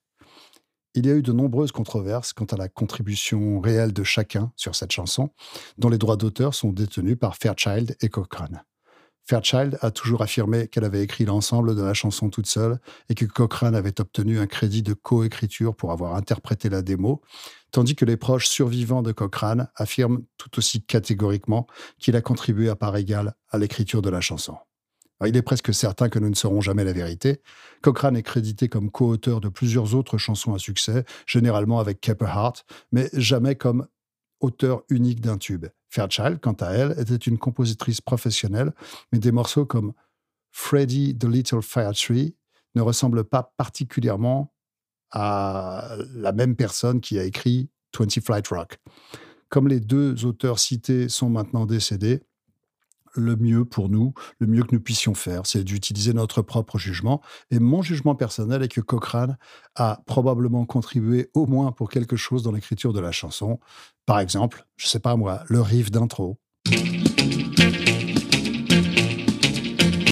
Il 0.94 1.06
y 1.06 1.10
a 1.10 1.16
eu 1.16 1.22
de 1.22 1.32
nombreuses 1.32 1.72
controverses 1.72 2.34
quant 2.34 2.46
à 2.46 2.58
la 2.58 2.68
contribution 2.68 3.62
réelle 3.62 3.94
de 3.94 4.04
chacun 4.04 4.52
sur 4.58 4.76
cette 4.76 4.92
chanson, 4.92 5.30
dont 5.78 5.88
les 5.88 5.98
droits 5.98 6.18
d'auteur 6.18 6.54
sont 6.54 6.74
détenus 6.74 7.18
par 7.18 7.38
Fairchild 7.38 7.96
et 8.02 8.10
Cochrane. 8.10 8.64
Fairchild 9.26 9.78
a 9.82 9.92
toujours 9.92 10.22
affirmé 10.22 10.68
qu'elle 10.68 10.84
avait 10.84 11.04
écrit 11.04 11.24
l'ensemble 11.24 11.76
de 11.76 11.82
la 11.82 11.94
chanson 11.94 12.30
toute 12.30 12.48
seule 12.48 12.80
et 13.08 13.16
que 13.16 13.24
Cochrane 13.24 13.76
avait 13.76 14.02
obtenu 14.02 14.40
un 14.40 14.48
crédit 14.48 14.84
de 14.84 14.94
coécriture 14.94 15.76
pour 15.76 15.94
avoir 15.94 16.16
interprété 16.16 16.68
la 16.68 16.82
démo, 16.82 17.22
tandis 17.72 17.96
que 17.96 18.04
les 18.04 18.18
proches 18.18 18.48
survivants 18.48 19.04
de 19.04 19.14
Cochrane 19.14 19.70
affirment 19.76 20.24
tout 20.38 20.58
aussi 20.58 20.84
catégoriquement 20.84 21.68
qu'il 22.00 22.18
a 22.18 22.22
contribué 22.22 22.68
à 22.68 22.76
part 22.76 22.98
égale 22.98 23.36
à 23.50 23.58
l'écriture 23.58 24.02
de 24.02 24.10
la 24.10 24.20
chanson. 24.20 24.58
Il 25.28 25.38
est 25.38 25.42
presque 25.42 25.74
certain 25.74 26.10
que 26.10 26.20
nous 26.20 26.30
ne 26.30 26.36
saurons 26.36 26.62
jamais 26.62 26.84
la 26.84 26.94
vérité. 26.94 27.42
Cochrane 27.82 28.16
est 28.16 28.24
crédité 28.24 28.70
comme 28.70 28.90
co-auteur 28.90 29.42
de 29.42 29.50
plusieurs 29.50 29.96
autres 29.96 30.18
chansons 30.18 30.54
à 30.54 30.60
succès, 30.60 31.06
généralement 31.28 31.80
avec 31.80 32.10
Hart, 32.22 32.66
mais 32.92 33.10
jamais 33.14 33.56
comme 33.56 33.88
auteur 34.40 34.84
unique 34.90 35.22
d'un 35.22 35.38
tube. 35.38 35.68
Fairchild, 35.90 36.40
quant 36.40 36.54
à 36.54 36.72
elle, 36.72 36.96
était 36.98 37.16
une 37.16 37.38
compositrice 37.38 38.02
professionnelle, 38.02 38.74
mais 39.12 39.20
des 39.20 39.32
morceaux 39.32 39.66
comme 39.66 39.94
Freddy 40.52 41.18
the 41.18 41.26
Little 41.26 41.62
Fire 41.62 41.94
Tree 41.94 42.36
ne 42.76 42.82
ressemblent 42.82 43.24
pas 43.24 43.54
particulièrement 43.58 44.54
à 45.12 45.96
la 46.14 46.32
même 46.32 46.56
personne 46.56 47.02
qui 47.02 47.20
a 47.20 47.24
écrit 47.24 47.70
20 47.98 48.22
Flight 48.24 48.48
Rock. 48.48 48.80
Comme 49.50 49.68
les 49.68 49.82
deux 49.82 50.26
auteurs 50.26 50.60
cités 50.60 51.10
sont 51.10 51.30
maintenant 51.30 51.66
décédés, 51.66 52.22
le 53.16 53.36
mieux 53.36 53.66
pour 53.66 53.90
nous, 53.90 54.14
le 54.40 54.48
mieux 54.48 54.64
que 54.64 54.76
nous 54.76 54.82
puissions 54.82 55.14
faire, 55.14 55.46
c'est 55.46 55.64
d'utiliser 55.64 56.14
notre 56.14 56.42
propre 56.42 56.78
jugement. 56.78 57.22
Et 57.50 57.60
mon 57.60 57.82
jugement 57.82 58.16
personnel 58.16 58.64
est 58.64 58.68
que 58.68 58.82
Cochrane 58.82 59.38
a 59.76 60.02
probablement 60.06 60.66
contribué 60.66 61.30
au 61.34 61.46
moins 61.46 61.72
pour 61.72 61.90
quelque 61.90 62.16
chose 62.16 62.44
dans 62.44 62.52
l'écriture 62.52 62.94
de 62.94 63.00
la 63.00 63.12
chanson. 63.12 63.60
Par 64.06 64.20
exemple, 64.20 64.66
je 64.78 64.88
sais 64.88 65.00
pas 65.00 65.16
moi, 65.16 65.44
le 65.48 65.62
riff 65.62 65.92
d'intro. 65.92 66.40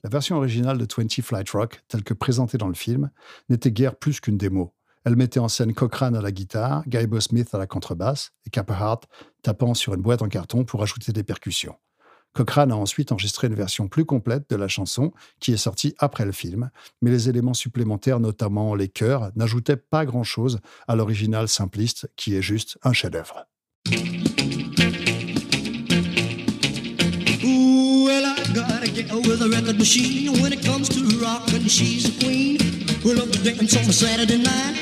La 0.04 0.10
version 0.10 0.38
originale 0.38 0.78
de 0.78 0.88
20 0.92 1.22
Flight 1.22 1.50
Rock, 1.52 1.84
telle 1.88 2.04
que 2.04 2.14
présentée 2.14 2.58
dans 2.58 2.68
le 2.68 2.74
film, 2.74 3.12
n'était 3.50 3.72
guère 3.72 3.96
plus 3.96 4.20
qu'une 4.20 4.38
démo. 4.38 4.74
Elle 5.06 5.16
mettait 5.16 5.40
en 5.40 5.48
scène 5.48 5.74
Cochrane 5.74 6.16
à 6.16 6.22
la 6.22 6.32
guitare, 6.32 6.84
Guy 6.88 7.08
Smith 7.22 7.54
à 7.54 7.58
la 7.58 7.68
contrebasse 7.68 8.32
et 8.46 8.50
Capper 8.50 8.96
tapant 9.44 9.74
sur 9.74 9.94
une 9.94 10.02
boîte 10.02 10.22
en 10.22 10.28
carton 10.28 10.66
pour 10.66 10.84
ajouter 10.84 11.14
des 11.14 11.24
percussions. 11.24 11.76
Cochrane 12.34 12.72
a 12.72 12.76
ensuite 12.76 13.12
enregistré 13.12 13.48
une 13.48 13.56
version 13.56 13.88
plus 13.88 14.06
complète 14.06 14.50
de 14.50 14.56
la 14.56 14.68
chanson 14.68 15.12
qui 15.40 15.52
est 15.52 15.58
sortie 15.58 15.96
après 16.00 16.26
le 16.26 16.32
film, 16.32 16.70
mais 17.02 17.12
les 17.12 17.30
éléments 17.30 17.54
supplémentaires, 17.54 18.20
notamment 18.20 18.76
les 18.76 18.88
chœurs, 18.88 19.32
n'ajoutaient 19.36 19.78
pas 19.78 20.06
grand-chose 20.06 20.60
à 20.88 20.96
l'original 20.96 21.48
simpliste 21.48 22.10
qui 22.16 22.36
est 22.36 22.42
juste 22.42 22.78
un 22.84 22.94
chef-d'œuvre. 22.94 23.46
Well, 27.42 28.26
I 28.26 28.36
got 28.54 28.84
a 28.84 28.88
gal 28.92 29.22
with 29.22 29.42
a 29.42 29.50
record 29.50 29.78
machine. 29.78 30.42
When 30.42 30.52
it 30.52 30.64
comes 30.64 30.90
to 30.90 31.02
rockin', 31.20 31.68
she's 31.68 32.08
a 32.08 32.12
queen. 32.24 32.58
We 33.04 33.14
love 33.14 33.32
to 33.32 33.40
dance 33.44 33.76
on 33.78 33.90
a 33.90 33.94
Saturday 33.94 34.38
night? 34.38 34.76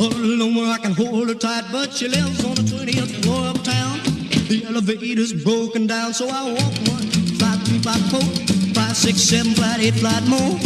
All 0.00 0.12
alone 0.12 0.54
where 0.54 0.72
I 0.72 0.78
can 0.78 0.92
hold 0.92 1.28
her 1.28 1.34
tight, 1.34 1.64
but 1.70 1.92
she 1.92 2.08
lives 2.08 2.44
on 2.44 2.54
the 2.54 2.62
20th 2.62 3.22
floor 3.22 3.48
uptown. 3.48 4.07
The 4.48 4.64
elevator's 4.64 5.34
broken 5.34 5.86
down, 5.86 6.14
so 6.14 6.26
I 6.26 6.50
walk 6.50 6.72
one, 6.88 7.04
flight, 7.36 7.60
three, 7.68 7.78
flight, 7.84 8.00
four, 8.08 8.24
five, 8.72 8.96
six, 8.96 9.20
seven, 9.20 9.52
flight, 9.52 9.80
eight, 9.80 9.92
flight 10.00 10.24
more. 10.24 10.56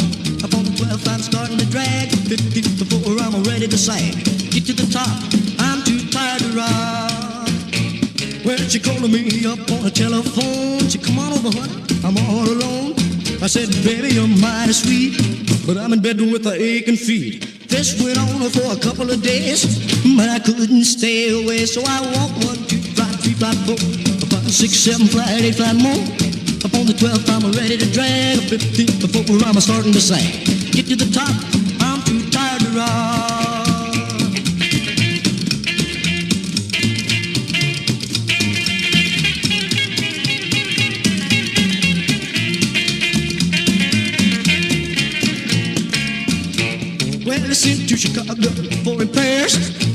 Up 0.46 0.54
on 0.54 0.62
the 0.62 0.70
12th, 0.78 1.08
I'm 1.10 1.18
starting 1.18 1.58
to 1.58 1.66
drag. 1.66 2.10
50 2.30 2.62
before 2.78 3.18
I'm 3.18 3.42
ready 3.42 3.66
to 3.66 3.76
sag. 3.76 4.14
Get 4.54 4.66
to 4.66 4.72
the 4.72 4.86
top, 4.86 5.10
I'm 5.58 5.82
too 5.82 5.98
tired 6.14 6.46
to 6.46 6.54
rock. 6.54 7.50
Well, 8.46 8.62
she 8.70 8.78
calling 8.78 9.10
me 9.10 9.26
up 9.50 9.58
on 9.74 9.82
the 9.82 9.90
telephone. 9.90 10.86
She 10.88 10.98
come 10.98 11.18
on 11.18 11.32
over, 11.32 11.50
honey, 11.50 11.82
I'm 12.06 12.14
all 12.30 12.46
alone. 12.46 12.94
I 13.42 13.48
said, 13.48 13.66
baby, 13.82 14.14
you're 14.14 14.28
mighty 14.28 14.74
sweet, 14.74 15.66
but 15.66 15.76
I'm 15.76 15.92
in 15.92 16.00
bed 16.00 16.20
with 16.20 16.46
a 16.46 16.54
aching 16.54 16.94
feet. 16.94 17.66
This 17.66 18.00
went 18.00 18.18
on 18.18 18.48
for 18.50 18.70
a 18.70 18.78
couple 18.78 19.10
of 19.10 19.22
days, 19.22 19.66
but 20.14 20.28
I 20.28 20.38
couldn't 20.38 20.84
stay 20.84 21.34
away, 21.34 21.66
so 21.66 21.82
I 21.82 21.98
walked 22.14 22.44
one, 22.46 22.61
flight, 23.42 23.58
four, 23.66 23.76
five, 24.30 24.52
six, 24.52 24.78
seven, 24.78 25.08
flight, 25.08 25.42
eight, 25.42 25.56
flight 25.56 25.74
more. 25.74 25.98
Up 26.62 26.72
on 26.78 26.86
the 26.86 26.94
12th, 26.94 27.26
I'm 27.26 27.50
ready 27.50 27.76
to 27.76 27.90
drag. 27.90 28.38
A 28.38 28.42
15th 28.46 29.10
before 29.10 29.42
I'm 29.42 29.58
starting 29.60 29.92
to 29.92 30.00
sing. 30.00 30.46
Get 30.70 30.86
to 30.86 30.94
the 30.94 31.10
top, 31.10 31.34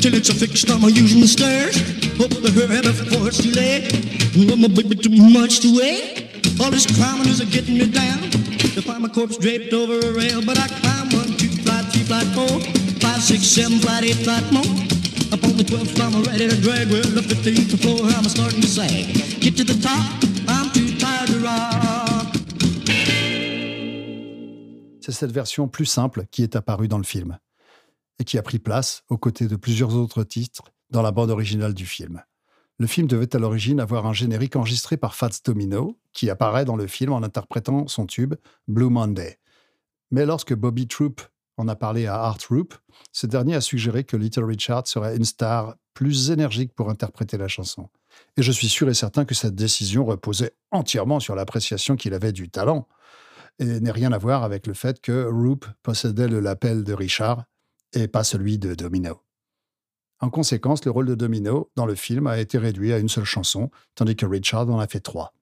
Till 0.07 0.15
it's 0.15 0.29
a 0.29 0.33
fixed, 0.33 0.71
I'm 0.71 0.79
using 0.87 1.19
the 1.19 1.27
stairs. 1.27 1.75
Hope 2.15 2.31
to 2.31 2.47
hurry 2.55 2.79
before 2.79 3.27
it's 3.27 3.43
too 3.43 3.51
late. 3.51 3.91
I'm 4.39 4.63
a 4.63 4.69
baby 4.69 4.95
too 4.95 5.11
much 5.11 5.59
to 5.67 5.75
wait. 5.75 6.31
All 6.63 6.71
this 6.71 6.87
climbing 6.87 7.27
is 7.27 7.43
getting 7.51 7.75
me 7.77 7.91
down. 7.91 8.31
To 8.71 8.81
find 8.81 9.03
my 9.03 9.09
corpse 9.09 9.35
draped 9.35 9.73
over 9.73 9.99
a 9.99 10.11
rail, 10.15 10.39
but 10.45 10.57
I 10.57 10.71
climb 10.79 11.11
one, 11.11 11.35
two, 11.35 11.51
flight, 11.59 11.91
three, 11.91 12.07
flight, 12.07 12.23
four, 12.31 12.47
five, 13.03 13.19
six, 13.19 13.43
seven, 13.51 13.79
flight, 13.79 14.05
eight, 14.05 14.23
flight 14.23 14.47
more. 14.47 14.71
Up 15.35 15.43
on 15.43 15.59
the 15.59 15.67
12th, 15.67 15.99
I'm 15.99 16.23
ready 16.23 16.47
to 16.47 16.55
drag. 16.55 16.87
Well, 16.87 17.03
the 17.03 17.19
15th 17.27 17.75
floor, 17.83 18.07
I'm 18.15 18.23
starting 18.31 18.61
to 18.61 18.67
sag. 18.67 19.11
Get 19.43 19.57
to 19.57 19.65
the 19.65 19.75
top. 19.83 20.07
C'est 25.01 25.11
cette 25.11 25.31
version 25.33 25.67
plus 25.67 25.85
simple 25.85 26.25
qui 26.31 26.43
est 26.43 26.55
apparue 26.55 26.87
dans 26.87 26.97
le 26.97 27.03
film 27.03 27.39
et 28.19 28.23
qui 28.23 28.37
a 28.37 28.41
pris 28.41 28.59
place 28.59 29.03
aux 29.09 29.17
côtés 29.17 29.47
de 29.47 29.55
plusieurs 29.55 29.95
autres 29.95 30.23
titres 30.23 30.63
dans 30.89 31.01
la 31.01 31.11
bande 31.11 31.31
originale 31.31 31.73
du 31.73 31.85
film. 31.85 32.23
Le 32.79 32.87
film 32.87 33.07
devait 33.07 33.35
à 33.35 33.39
l'origine 33.39 33.79
avoir 33.79 34.05
un 34.05 34.13
générique 34.13 34.55
enregistré 34.55 34.97
par 34.97 35.15
Fats 35.15 35.29
Domino, 35.43 35.97
qui 36.13 36.29
apparaît 36.29 36.65
dans 36.65 36.75
le 36.75 36.87
film 36.87 37.11
en 37.11 37.23
interprétant 37.23 37.87
son 37.87 38.05
tube 38.05 38.35
Blue 38.67 38.89
Monday. 38.89 39.39
Mais 40.11 40.25
lorsque 40.25 40.53
Bobby 40.53 40.87
Troop 40.87 41.21
en 41.57 41.67
a 41.67 41.75
parlé 41.75 42.05
à 42.05 42.15
Art 42.15 42.37
Roop, 42.49 42.75
ce 43.11 43.25
dernier 43.25 43.55
a 43.55 43.61
suggéré 43.61 44.03
que 44.03 44.15
Little 44.15 44.43
Richard 44.43 44.87
serait 44.87 45.17
une 45.17 45.25
star 45.25 45.75
plus 45.95 46.29
énergique 46.29 46.75
pour 46.75 46.91
interpréter 46.91 47.37
la 47.37 47.47
chanson. 47.47 47.89
Et 48.37 48.43
je 48.43 48.51
suis 48.51 48.69
sûr 48.69 48.87
et 48.89 48.93
certain 48.93 49.25
que 49.25 49.33
cette 49.33 49.55
décision 49.55 50.05
reposait 50.05 50.53
entièrement 50.69 51.19
sur 51.19 51.33
l'appréciation 51.33 51.95
qu'il 51.95 52.13
avait 52.13 52.31
du 52.31 52.49
talent, 52.49 52.87
et 53.59 53.79
n'est 53.79 53.91
rien 53.91 54.11
à 54.11 54.19
voir 54.19 54.43
avec 54.43 54.67
le 54.67 54.75
fait 54.75 55.01
que 55.01 55.25
Roop 55.25 55.65
possédait 55.81 56.27
le 56.27 56.39
lapel 56.39 56.83
de 56.83 56.93
Richard 56.93 57.45
et 57.93 58.07
pas 58.07 58.23
celui 58.23 58.57
de 58.57 58.75
Domino. 58.75 59.21
En 60.19 60.29
conséquence, 60.29 60.83
le 60.85 60.91
rôle 60.91 61.05
de 61.05 61.15
Domino 61.15 61.71
dans 61.75 61.85
le 61.85 61.95
film 61.95 62.27
a 62.27 62.39
été 62.39 62.57
réduit 62.57 62.91
à 62.91 62.97
une 62.97 63.09
seule 63.09 63.23
chanson, 63.23 63.69
tandis 63.95 64.15
que 64.15 64.25
Richard 64.25 64.69
en 64.69 64.79
a 64.79 64.87
fait 64.87 64.99
trois. 64.99 65.33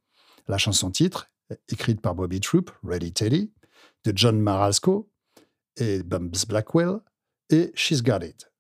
La 0.48 0.58
chanson 0.58 0.92
titre, 0.92 1.32
écrite 1.70 2.02
par 2.02 2.14
Bobby 2.14 2.42
Troop, 2.42 2.72
Ready 2.84 3.14
Teddy, 3.14 3.54
de 4.04 4.12
John 4.16 4.40
Maralsco 4.40 5.10
et 5.78 6.04
Bums 6.04 6.46
Blackwell, 6.48 7.00
et 7.50 7.72
She's 7.76 8.02
Got 8.02 8.24
It. 8.24 8.52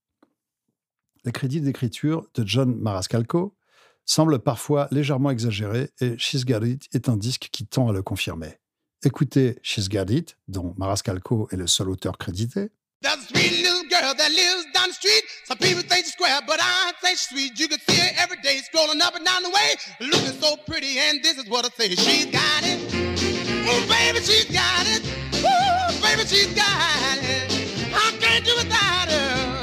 Les 1.26 1.32
crédits 1.32 1.62
d'écriture 1.62 2.28
de 2.36 2.46
John 2.46 2.76
Marascalco 2.76 3.56
semblent 4.06 4.40
parfois 4.40 4.88
légèrement 4.92 5.32
exagérés 5.32 5.90
et 6.00 6.18
She's 6.18 6.46
Got 6.46 6.64
It 6.64 6.88
est 6.94 7.10
un 7.10 7.18
disque 7.18 7.50
qui 7.52 7.66
tend 7.66 7.90
à 7.90 7.94
le 7.94 8.04
confirmer. 8.04 8.60
Écoutez 9.04 9.60
She's 9.64 9.90
Got 9.90 10.06
It, 10.10 10.38
dont 10.48 10.76
Marascalco 10.78 11.48
est 11.52 11.58
le 11.58 11.68
seul 11.68 11.90
auteur 11.90 12.18
crédité. 12.18 12.70
There's 13.02 13.18
a 13.18 13.22
sweet 13.28 13.62
little 13.62 13.84
girl 13.84 14.14
that 14.16 14.32
lives 14.32 14.66
down 14.74 14.88
the 14.88 14.94
street. 14.94 15.24
Some 15.46 15.58
people 15.58 15.84
think 15.84 16.06
she's 16.06 16.14
square, 16.14 16.40
but 16.48 16.60
I 16.62 16.94
say 17.04 17.10
she's 17.12 17.22
sweet. 17.28 17.60
You 17.60 17.68
can 17.68 17.80
see 17.80 17.98
her 17.98 18.10
every 18.18 18.38
day 18.42 18.58
strolling 18.58 19.02
up 19.02 19.16
and 19.16 19.26
down 19.26 19.44
the 19.44 19.50
way, 19.50 19.76
looking 20.00 20.40
so 20.40 20.56
pretty. 20.68 20.98
And 20.98 21.22
this 21.22 21.38
is 21.38 21.48
what 21.50 21.66
I 21.66 21.70
say: 21.70 21.90
She's 21.90 22.26
got 22.26 22.64
it. 22.64 22.80
Oh, 23.68 23.86
baby, 23.88 24.20
she's 24.24 24.46
got 24.46 24.86
it. 24.88 25.04
Ooh, 25.36 26.02
baby, 26.02 26.26
she's 26.28 26.54
got 26.56 27.18
it. 27.22 27.52
I 27.94 28.12
can't 28.20 28.46
do 28.46 28.54
without 28.56 29.10
her? 29.12 29.62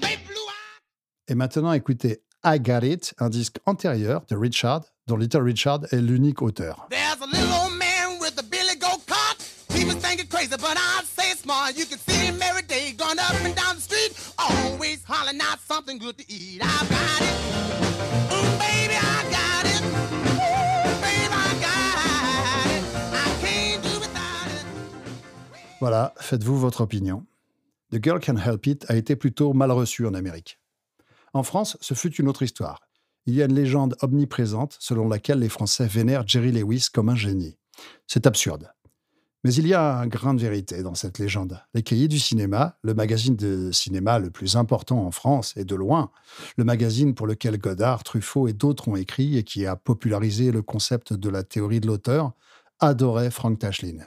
Baby 0.00 0.22
blue 0.26 0.46
eyes. 0.48 0.80
Et 1.28 1.34
maintenant, 1.34 1.72
écoutez 1.72 2.20
I 2.44 2.58
Got 2.60 2.84
It, 2.84 3.14
un 3.18 3.30
disque 3.30 3.56
antérieur 3.66 4.22
de 4.28 4.36
Richard, 4.36 4.82
dont 5.06 5.16
Little 5.16 5.42
Richard 5.42 5.80
est 5.90 6.00
l'unique 6.00 6.42
auteur. 6.42 6.86
There's 6.90 7.20
a 7.20 7.26
little 7.26 7.52
old 7.62 7.72
man 7.78 8.18
with 8.20 8.38
a 8.38 8.42
billy 8.42 8.76
goat 8.78 9.04
cart. 9.06 9.38
People 9.70 9.98
think 9.98 10.20
it's 10.20 10.28
crazy, 10.28 10.50
but 10.50 10.76
it's 11.00 11.13
Voilà, 25.80 26.14
faites-vous 26.18 26.58
votre 26.58 26.80
opinion. 26.80 27.26
The 27.92 28.02
Girl 28.02 28.20
Can 28.20 28.36
Help 28.36 28.66
It 28.66 28.86
a 28.88 28.96
été 28.96 29.14
plutôt 29.14 29.52
mal 29.52 29.70
reçu 29.70 30.06
en 30.06 30.14
Amérique. 30.14 30.58
En 31.34 31.42
France, 31.42 31.76
ce 31.82 31.92
fut 31.92 32.14
une 32.14 32.28
autre 32.28 32.42
histoire. 32.42 32.80
Il 33.26 33.34
y 33.34 33.42
a 33.42 33.44
une 33.44 33.54
légende 33.54 33.96
omniprésente 34.00 34.76
selon 34.80 35.08
laquelle 35.08 35.40
les 35.40 35.50
Français 35.50 35.86
vénèrent 35.86 36.26
Jerry 36.26 36.52
Lewis 36.52 36.86
comme 36.90 37.10
un 37.10 37.16
génie. 37.16 37.58
C'est 38.06 38.26
absurde. 38.26 38.72
Mais 39.44 39.52
il 39.52 39.66
y 39.66 39.74
a 39.74 39.98
un 39.98 40.06
grain 40.06 40.32
de 40.32 40.40
vérité 40.40 40.82
dans 40.82 40.94
cette 40.94 41.18
légende. 41.18 41.60
Les 41.74 41.82
Cahiers 41.82 42.08
du 42.08 42.18
cinéma, 42.18 42.78
le 42.82 42.94
magazine 42.94 43.36
de 43.36 43.70
cinéma 43.72 44.18
le 44.18 44.30
plus 44.30 44.56
important 44.56 45.04
en 45.04 45.10
France 45.10 45.52
et 45.58 45.66
de 45.66 45.74
loin, 45.74 46.10
le 46.56 46.64
magazine 46.64 47.14
pour 47.14 47.26
lequel 47.26 47.58
Godard, 47.58 48.04
Truffaut 48.04 48.48
et 48.48 48.54
d'autres 48.54 48.88
ont 48.88 48.96
écrit 48.96 49.36
et 49.36 49.44
qui 49.44 49.66
a 49.66 49.76
popularisé 49.76 50.50
le 50.50 50.62
concept 50.62 51.12
de 51.12 51.28
la 51.28 51.42
théorie 51.42 51.80
de 51.80 51.86
l'auteur, 51.86 52.32
adorait 52.80 53.30
Frank 53.30 53.58
Tashlin. 53.58 53.98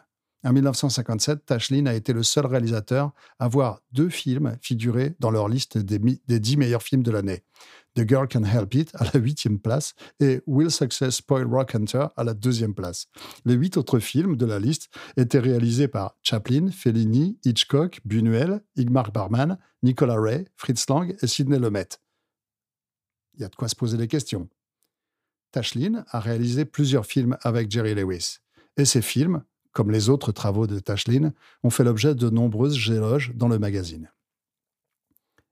En 0.44 0.54
1957, 0.54 1.46
Tashlin 1.46 1.86
a 1.86 1.94
été 1.94 2.14
le 2.14 2.24
seul 2.24 2.48
réalisateur 2.48 3.12
à 3.38 3.48
voir 3.48 3.82
deux 3.92 4.10
films 4.10 4.58
figurer 4.62 5.16
dans 5.20 5.30
leur 5.30 5.50
liste 5.50 5.78
des, 5.78 6.00
des 6.00 6.40
10 6.40 6.58
meilleurs 6.58 6.84
films 6.84 7.04
de 7.04 7.12
l'année. 7.12 7.44
The 7.98 8.08
Girl 8.08 8.28
Can 8.28 8.44
Help 8.44 8.76
It 8.76 8.92
à 8.94 9.06
la 9.06 9.20
huitième 9.20 9.58
place 9.58 9.96
et 10.20 10.42
Will 10.46 10.70
Success 10.70 11.16
Spoil 11.16 11.48
Rock 11.48 11.74
Hunter 11.74 12.06
à 12.16 12.24
la 12.24 12.36
deuxième 12.36 12.76
place. 12.76 13.08
Les 13.44 13.56
huit 13.56 13.76
autres 13.76 13.98
films 13.98 14.36
de 14.36 14.46
la 14.46 14.60
liste 14.60 14.90
étaient 15.18 15.40
réalisés 15.40 15.88
par 15.88 16.16
Chaplin, 16.22 16.70
Fellini, 16.70 17.40
Hitchcock, 17.44 18.00
Buñuel, 18.06 18.62
Igmar 18.76 19.12
Barman, 19.12 19.58
Nicolas 19.82 20.20
Ray, 20.20 20.46
Fritz 20.58 20.88
Lang 20.90 21.16
et 21.20 21.26
Sidney 21.26 21.58
Lumet. 21.58 21.90
Il 23.34 23.42
y 23.42 23.44
a 23.46 23.50
de 23.50 23.56
quoi 23.56 23.68
se 23.68 23.76
poser 23.76 23.98
des 23.98 24.08
questions. 24.08 24.48
Tashlin 25.52 26.06
a 26.10 26.20
réalisé 26.20 26.66
plusieurs 26.66 27.08
films 27.08 27.36
avec 27.42 27.72
Jerry 27.72 27.96
Lewis. 27.96 28.38
Et 28.78 28.86
ces 28.86 29.02
films, 29.02 29.44
comme 29.72 29.90
les 29.90 30.10
autres 30.10 30.32
travaux 30.32 30.68
de 30.68 30.78
Tashlin, 30.78 31.34
ont 31.64 31.72
fait 31.72 31.84
l'objet 31.84 32.14
de 32.14 32.30
nombreuses 32.30 32.92
éloges 32.92 33.32
dans 33.34 33.48
le 33.48 33.58
magazine. 33.58 34.12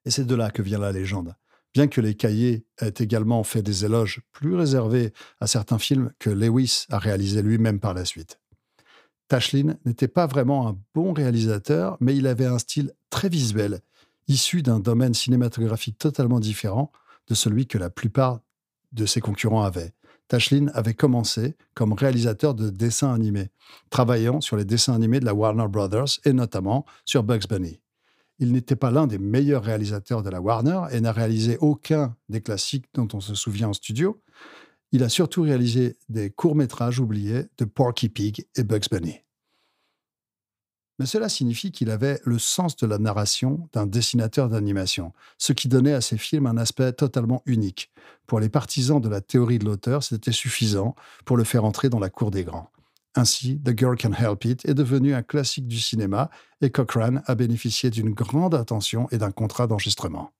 Et 0.05 0.11
c'est 0.11 0.25
de 0.25 0.35
là 0.35 0.51
que 0.51 0.61
vient 0.61 0.77
la 0.77 0.91
légende. 0.91 1.35
Bien 1.75 1.87
que 1.87 1.99
les 1.99 2.15
cahiers 2.15 2.65
aient 2.79 2.93
également 2.99 3.43
fait 3.43 3.61
des 3.61 3.83
éloges 3.83 4.21
plus 4.31 4.55
réservés 4.55 5.11
à 5.41 5.47
certains 5.47 5.77
films 5.77 6.13
que 6.19 6.29
Lewis 6.29 6.85
a 6.89 6.99
réalisés 6.99 7.41
lui-même 7.41 7.81
par 7.81 7.93
la 7.93 8.05
suite. 8.05 8.39
Tashlin 9.27 9.75
n'était 9.83 10.07
pas 10.07 10.25
vraiment 10.25 10.69
un 10.69 10.77
bon 10.93 11.11
réalisateur, 11.11 11.97
mais 11.99 12.15
il 12.15 12.27
avait 12.27 12.45
un 12.45 12.59
style 12.59 12.93
très 13.09 13.27
visuel, 13.27 13.81
issu 14.29 14.61
d'un 14.61 14.79
domaine 14.79 15.13
cinématographique 15.13 15.97
totalement 15.97 16.39
différent 16.39 16.93
de 17.27 17.33
celui 17.33 17.67
que 17.67 17.77
la 17.77 17.89
plupart 17.89 18.39
de 18.93 19.05
ses 19.05 19.19
concurrents 19.19 19.63
avaient. 19.63 19.91
Tashlin 20.29 20.67
avait 20.73 20.93
commencé 20.93 21.57
comme 21.73 21.91
réalisateur 21.91 22.55
de 22.55 22.69
dessins 22.69 23.13
animés, 23.13 23.49
travaillant 23.89 24.39
sur 24.39 24.55
les 24.55 24.65
dessins 24.65 24.93
animés 24.93 25.19
de 25.19 25.25
la 25.25 25.33
Warner 25.33 25.67
Brothers 25.67 26.19
et 26.23 26.31
notamment 26.31 26.85
sur 27.03 27.23
Bugs 27.23 27.47
Bunny. 27.49 27.81
Il 28.39 28.51
n'était 28.51 28.75
pas 28.75 28.91
l'un 28.91 29.07
des 29.07 29.17
meilleurs 29.17 29.63
réalisateurs 29.63 30.21
de 30.21 30.29
la 30.29 30.41
Warner 30.41 30.81
et 30.91 30.99
n'a 30.99 31.11
réalisé 31.11 31.57
aucun 31.59 32.15
des 32.27 32.41
classiques 32.41 32.85
dont 32.93 33.07
on 33.13 33.21
se 33.21 33.33
souvient 33.33 33.69
en 33.69 33.73
studio. 33.73 34.21
Il 34.91 35.03
a 35.03 35.09
surtout 35.09 35.41
réalisé 35.41 35.97
des 36.09 36.29
courts-métrages 36.29 36.99
oubliés 36.99 37.45
de 37.57 37.65
Porky 37.65 38.09
Pig 38.09 38.45
et 38.55 38.63
Bugs 38.63 38.87
Bunny. 38.91 39.21
Mais 40.99 41.05
cela 41.05 41.27
signifie 41.27 41.71
qu'il 41.71 41.89
avait 41.89 42.21
le 42.23 42.39
sens 42.39 42.77
de 42.77 42.87
la 42.87 42.97
narration 42.97 43.67
d'un 43.73 43.85
dessinateur 43.85 44.47
d'animation, 44.47 45.11
ce 45.37 45.51
qui 45.51 45.67
donnait 45.67 45.93
à 45.93 46.01
ses 46.01 46.17
films 46.17 46.45
un 46.45 46.57
aspect 46.57 46.93
totalement 46.93 47.41
unique. 47.45 47.91
Pour 48.27 48.39
les 48.39 48.49
partisans 48.49 49.01
de 49.01 49.09
la 49.09 49.19
théorie 49.19 49.59
de 49.59 49.65
l'auteur, 49.65 50.03
c'était 50.03 50.31
suffisant 50.31 50.95
pour 51.25 51.35
le 51.35 51.43
faire 51.43 51.65
entrer 51.65 51.89
dans 51.89 51.99
la 51.99 52.09
cour 52.09 52.31
des 52.31 52.45
grands. 52.45 52.71
Ainsi, 53.15 53.61
The 53.63 53.77
Girl 53.77 53.95
Can 53.97 54.11
Help 54.11 54.43
It 54.43 54.65
est 54.65 54.73
devenu 54.73 55.13
un 55.13 55.23
classique 55.23 55.67
du 55.67 55.79
cinéma 55.79 56.29
et 56.59 56.69
Cochrane 56.69 57.23
a 57.25 57.35
bénéficié 57.35 57.89
d'une 57.89 58.11
grande 58.11 58.53
attention 58.53 59.07
et 59.11 59.17
d'un 59.17 59.31
contrat 59.31 59.67
d'enregistrement. 59.67 60.31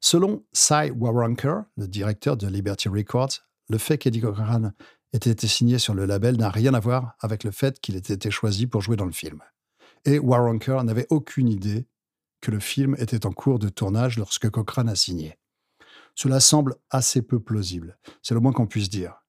Selon 0.00 0.44
Cy 0.52 0.90
Waronker, 0.96 1.62
le 1.76 1.88
directeur 1.88 2.36
de 2.36 2.46
Liberty 2.46 2.88
Records, 2.88 3.40
le 3.68 3.78
fait 3.78 3.98
qu'Eddie 3.98 4.20
Cochrane 4.20 4.72
ait 5.12 5.30
été 5.30 5.48
signé 5.48 5.78
sur 5.78 5.94
le 5.94 6.06
label 6.06 6.36
n'a 6.36 6.48
rien 6.48 6.74
à 6.74 6.80
voir 6.80 7.16
avec 7.20 7.42
le 7.42 7.50
fait 7.50 7.80
qu'il 7.80 7.96
ait 7.96 7.98
été 7.98 8.30
choisi 8.30 8.66
pour 8.66 8.80
jouer 8.80 8.96
dans 8.96 9.04
le 9.04 9.12
film. 9.12 9.40
Et 10.04 10.18
Waronker 10.18 10.82
n'avait 10.84 11.06
aucune 11.10 11.48
idée 11.48 11.86
que 12.40 12.50
le 12.50 12.60
film 12.60 12.96
était 12.98 13.26
en 13.26 13.32
cours 13.32 13.58
de 13.58 13.68
tournage 13.68 14.18
lorsque 14.18 14.48
Cochrane 14.48 14.88
a 14.88 14.96
signé. 14.96 15.38
Cela 16.14 16.40
semble 16.40 16.76
assez 16.90 17.22
peu 17.22 17.40
plausible, 17.40 17.98
c'est 18.22 18.34
le 18.34 18.40
moins 18.40 18.52
qu'on 18.52 18.66
puisse 18.66 18.90
dire. 18.90 19.24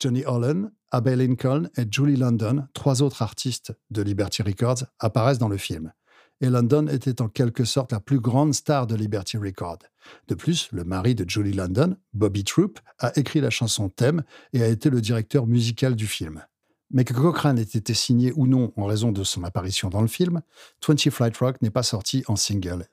Johnny 0.00 0.24
Holland, 0.24 0.72
Abbey 0.92 1.16
Lincoln 1.16 1.68
et 1.76 1.84
Julie 1.90 2.16
London, 2.16 2.66
trois 2.74 3.02
autres 3.02 3.22
artistes 3.22 3.72
de 3.90 4.02
Liberty 4.02 4.42
Records, 4.42 4.84
apparaissent 4.98 5.38
dans 5.38 5.48
le 5.48 5.56
film. 5.56 5.92
Et 6.40 6.48
London 6.48 6.86
était 6.88 7.20
en 7.20 7.28
quelque 7.28 7.64
sorte 7.64 7.92
la 7.92 8.00
plus 8.00 8.18
grande 8.18 8.54
star 8.54 8.86
de 8.86 8.94
Liberty 8.94 9.36
Records. 9.36 9.80
De 10.28 10.34
plus, 10.34 10.68
le 10.72 10.84
mari 10.84 11.14
de 11.14 11.28
Julie 11.28 11.52
London, 11.52 11.96
Bobby 12.14 12.44
Troop, 12.44 12.80
a 12.98 13.16
écrit 13.18 13.40
la 13.40 13.50
chanson 13.50 13.88
thème 13.88 14.22
et 14.52 14.62
a 14.62 14.68
été 14.68 14.88
le 14.88 15.00
directeur 15.00 15.46
musical 15.46 15.94
du 15.94 16.06
film. 16.06 16.42
Mais 16.90 17.04
que 17.04 17.12
Cochrane 17.12 17.58
ait 17.58 17.62
été 17.62 17.94
signé 17.94 18.32
ou 18.34 18.46
non 18.46 18.72
en 18.76 18.86
raison 18.86 19.12
de 19.12 19.22
son 19.22 19.44
apparition 19.44 19.90
dans 19.90 20.00
le 20.00 20.08
film, 20.08 20.40
20 20.86 21.10
Flight 21.10 21.36
Rock 21.36 21.62
n'est 21.62 21.70
pas 21.70 21.82
sorti 21.82 22.24
en 22.26 22.36
single. 22.36 22.86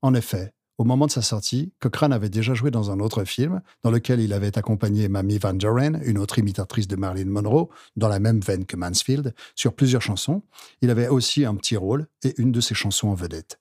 En 0.00 0.14
effet, 0.14 0.54
au 0.78 0.84
moment 0.84 1.06
de 1.06 1.10
sa 1.10 1.22
sortie, 1.22 1.72
Cochrane 1.80 2.12
avait 2.12 2.28
déjà 2.28 2.52
joué 2.52 2.70
dans 2.70 2.90
un 2.90 3.00
autre 3.00 3.24
film, 3.24 3.62
dans 3.82 3.90
lequel 3.90 4.20
il 4.20 4.32
avait 4.32 4.58
accompagné 4.58 5.08
Mamie 5.08 5.38
Van 5.38 5.54
Doren, 5.54 6.00
une 6.04 6.18
autre 6.18 6.38
imitatrice 6.38 6.86
de 6.86 6.96
Marilyn 6.96 7.30
Monroe, 7.30 7.70
dans 7.96 8.08
la 8.08 8.18
même 8.18 8.40
veine 8.40 8.66
que 8.66 8.76
Mansfield, 8.76 9.34
sur 9.54 9.74
plusieurs 9.74 10.02
chansons. 10.02 10.42
Il 10.82 10.90
avait 10.90 11.08
aussi 11.08 11.44
un 11.46 11.54
petit 11.54 11.76
rôle 11.76 12.06
et 12.24 12.34
une 12.38 12.52
de 12.52 12.60
ses 12.60 12.74
chansons 12.74 13.08
en 13.08 13.14
vedette. 13.14 13.58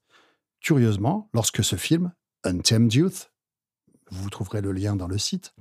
Curieusement, 0.59 1.29
lorsque 1.33 1.63
ce 1.63 1.77
film, 1.77 2.11
Untamed 2.43 2.93
Youth, 2.93 3.31
vous 4.11 4.29
trouverez 4.29 4.61
le 4.61 4.71
lien 4.71 4.95
dans 4.95 5.07
le 5.07 5.17
site, 5.17 5.53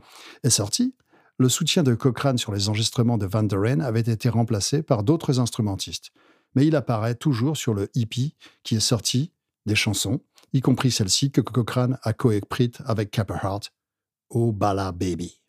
est 0.42 0.50
sorti, 0.50 0.94
le 1.38 1.48
soutien 1.48 1.82
de 1.82 1.94
Cochrane 1.94 2.38
sur 2.38 2.52
les 2.52 2.68
enregistrements 2.68 3.18
de 3.18 3.26
Van 3.26 3.42
Doren 3.42 3.80
avait 3.80 4.00
été 4.00 4.28
remplacé 4.28 4.82
par 4.82 5.02
d'autres 5.02 5.40
instrumentistes. 5.40 6.10
Mais 6.54 6.66
il 6.66 6.76
apparaît 6.76 7.16
toujours 7.16 7.56
sur 7.56 7.74
le 7.74 7.90
EP 7.96 8.34
qui 8.62 8.76
est 8.76 8.80
sorti 8.80 9.32
des 9.66 9.74
chansons, 9.74 10.20
y 10.54 10.60
compris 10.60 10.92
celle-ci 10.92 11.32
que 11.32 11.40
Cochrane 11.40 11.98
a 12.04 12.12
coécrite 12.12 12.80
avec 12.86 13.10
Capper 13.10 13.34
Hart, 13.42 13.72
Oh 14.30 14.52
Bala 14.52 14.92
Baby. 14.92 15.40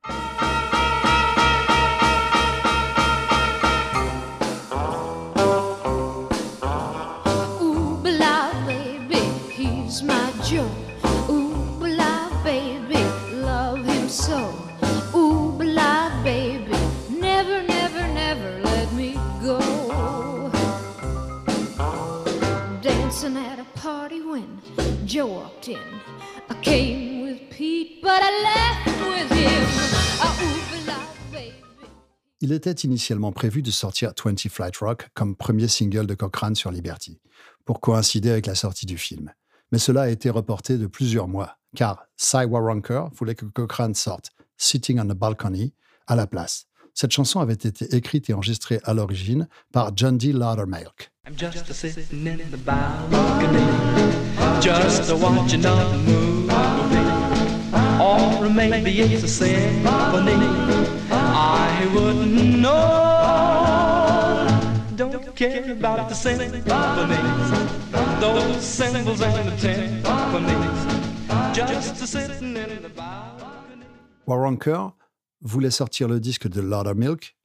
Blah, 8.01 8.51
baby, 8.65 9.21
he's 9.55 10.01
my 10.01 10.31
joy. 10.43 10.65
Ooh, 11.29 11.53
blah, 11.79 12.29
baby, 12.43 12.97
love 13.33 13.85
him 13.85 14.09
so. 14.09 14.51
Blah, 15.13 16.09
baby, 16.23 16.71
never, 17.09 17.61
never, 17.63 18.07
never 18.13 18.59
let 18.63 18.91
me 18.93 19.13
go. 19.43 19.59
Dancing 22.81 23.37
at 23.37 23.59
a 23.59 23.65
party 23.79 24.21
when 24.21 24.59
Il 32.41 32.51
était 32.51 32.71
initialement 32.71 33.31
prévu 33.31 33.61
de 33.61 33.69
sortir 33.69 34.13
20 34.23 34.49
Flight 34.49 34.77
Rock 34.77 35.09
comme 35.13 35.35
premier 35.35 35.67
single 35.67 36.07
de 36.07 36.15
Cochrane 36.15 36.55
sur 36.55 36.71
Liberty, 36.71 37.19
pour 37.65 37.81
coïncider 37.81 38.31
avec 38.31 38.47
la 38.47 38.55
sortie 38.55 38.87
du 38.87 38.97
film. 38.97 39.31
Mais 39.71 39.77
cela 39.77 40.03
a 40.03 40.09
été 40.09 40.31
reporté 40.31 40.79
de 40.79 40.87
plusieurs 40.87 41.27
mois, 41.27 41.59
car 41.75 42.07
Cy 42.17 42.45
Waronker 42.45 43.05
voulait 43.13 43.35
que 43.35 43.45
Cochrane 43.45 43.93
sorte 43.93 44.31
Sitting 44.57 44.99
on 44.99 45.09
a 45.11 45.13
Balcony 45.13 45.73
à 46.07 46.15
la 46.15 46.25
place. 46.25 46.65
Cette 46.97 47.11
chanson 47.11 47.41
avait 47.41 47.51
été 47.51 47.93
écrite 47.93 48.29
et 48.29 48.33
enregistrée 48.33 48.79
à 48.85 48.93
l'origine 48.93 49.49
par 49.73 49.91
John 49.97 50.17
D. 50.17 50.31
Laudermilk. 50.31 51.11
I'm 51.27 51.35
just 51.37 51.69
a 51.69 51.73
sitting 51.73 52.25
in 52.25 52.37
the 52.51 52.57
balcony, 52.57 53.59
just 54.61 55.09
a 55.09 55.15
watching 55.17 55.65
a 55.65 55.75
movie. 56.07 56.47
Or 57.99 58.49
maybe 58.49 59.01
it's 59.01 59.23
a 59.23 59.27
symphony. 59.27 60.37
I 61.11 61.85
wouldn't 61.93 62.59
know. 62.61 64.47
Don't 64.95 65.35
care 65.35 65.69
about 65.73 66.07
the 66.07 66.15
symphonies, 66.15 66.63
those 68.21 68.63
cymbals 68.63 69.21
and 69.21 69.49
the 69.49 69.57
timpanies, 69.57 70.85
just 71.53 72.01
a 72.01 72.07
sitting 72.07 72.55
in 72.55 72.81
the 72.83 72.89
balcony. 72.95 73.85
Waronker 74.25 74.93
voulait 75.45 75.71
sortir 75.71 76.09
le 76.09 76.19
disque 76.19 76.49
de 76.49 76.61
Milk, 76.93 77.37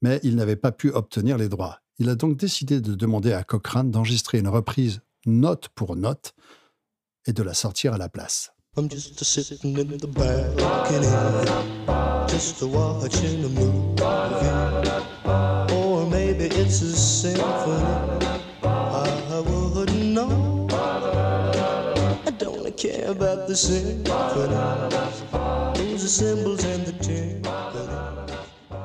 mais 0.00 0.18
il 0.24 0.34
n'avait 0.34 0.56
pas 0.56 0.72
pu 0.72 0.90
obtenir 0.90 1.38
les 1.38 1.48
droits. 1.48 1.78
Il 1.98 2.08
a 2.08 2.16
donc 2.16 2.36
décidé 2.36 2.80
de 2.80 2.94
demander 2.94 3.32
à 3.32 3.44
Cochrane 3.44 3.90
d'enregistrer 3.90 4.38
une 4.38 4.48
reprise 4.48 5.00
note 5.26 5.68
pour 5.68 5.94
note 5.94 6.34
et 7.26 7.32
de 7.32 7.42
la 7.42 7.54
sortir 7.54 7.94
à 7.94 7.98
la 7.98 8.08
place. 8.08 8.50
I'm 8.74 8.90
just 8.90 9.20
a 9.20 9.24
sitting 9.24 9.78
in 9.78 9.98
the 9.98 10.06
balcony, 10.06 11.06
just 12.26 12.62
a 12.62 12.66
watching 12.66 13.44
a 13.44 13.48
movie. 13.48 14.02
Or 15.74 16.06
maybe 16.06 16.46
it's 16.46 16.80
a 16.80 16.96
symphony. 16.96 18.24
I 18.64 19.40
wouldn't 19.40 20.14
know. 20.14 20.66
I 22.26 22.30
don't 22.38 22.74
care 22.78 23.10
about 23.10 23.46
the 23.46 23.54
symphony. 23.54 24.56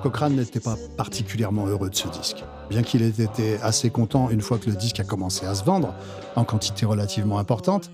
Cochrane 0.03 0.36
n'était 0.36 0.60
pas 0.60 0.75
particulièrement 0.97 1.65
heureux 1.65 1.89
de 1.89 1.95
ce 1.95 2.08
disque. 2.10 2.43
Bien 2.69 2.84
qu'il 2.84 3.01
ait 3.01 3.10
été 3.10 3.58
assez 3.63 3.89
content 3.89 4.30
une 4.30 4.41
fois 4.41 4.60
que 4.60 4.69
le 4.69 4.75
disque 4.75 4.99
a 4.99 5.03
commencé 5.03 5.47
à 5.47 5.56
se 5.56 5.63
vendre, 5.63 5.95
en 6.36 6.43
quantité 6.43 6.86
relativement 6.86 7.39
importante, 7.39 7.89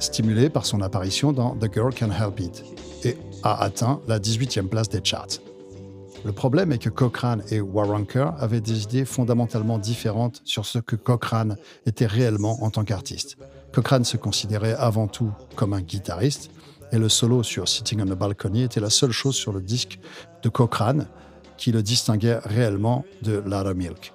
stimulé 0.00 0.48
par 0.48 0.64
son 0.64 0.80
apparition 0.80 1.32
dans 1.32 1.54
The 1.56 1.72
Girl 1.74 1.94
Can 1.94 2.10
Help 2.10 2.40
It, 2.40 2.64
et 3.04 3.18
a 3.42 3.62
atteint 3.62 4.00
la 4.08 4.18
18e 4.18 4.68
place 4.68 4.88
des 4.88 5.00
charts. 5.04 5.40
Le 6.24 6.32
problème 6.32 6.72
est 6.72 6.78
que 6.78 6.88
Cochrane 6.88 7.42
et 7.50 7.60
Waronker 7.60 8.30
avaient 8.38 8.62
des 8.62 8.84
idées 8.84 9.04
fondamentalement 9.04 9.78
différentes 9.78 10.40
sur 10.44 10.64
ce 10.64 10.78
que 10.78 10.96
Cochrane 10.96 11.58
était 11.84 12.06
réellement 12.06 12.64
en 12.64 12.70
tant 12.70 12.84
qu'artiste. 12.84 13.36
Cochrane 13.72 14.04
se 14.04 14.16
considérait 14.16 14.74
avant 14.74 15.06
tout 15.06 15.32
comme 15.54 15.74
un 15.74 15.82
guitariste, 15.82 16.50
et 16.94 16.98
le 16.98 17.08
solo 17.08 17.42
sur 17.42 17.68
Sitting 17.68 18.00
on 18.00 18.06
the 18.06 18.16
Balcony 18.16 18.62
était 18.62 18.78
la 18.78 18.88
seule 18.88 19.10
chose 19.10 19.34
sur 19.34 19.52
le 19.52 19.60
disque 19.60 19.98
de 20.42 20.48
Cochrane 20.48 21.08
qui 21.56 21.72
le 21.72 21.82
distinguait 21.82 22.38
réellement 22.44 23.04
de 23.22 23.42
Lara 23.44 23.74
Milk. 23.74 24.12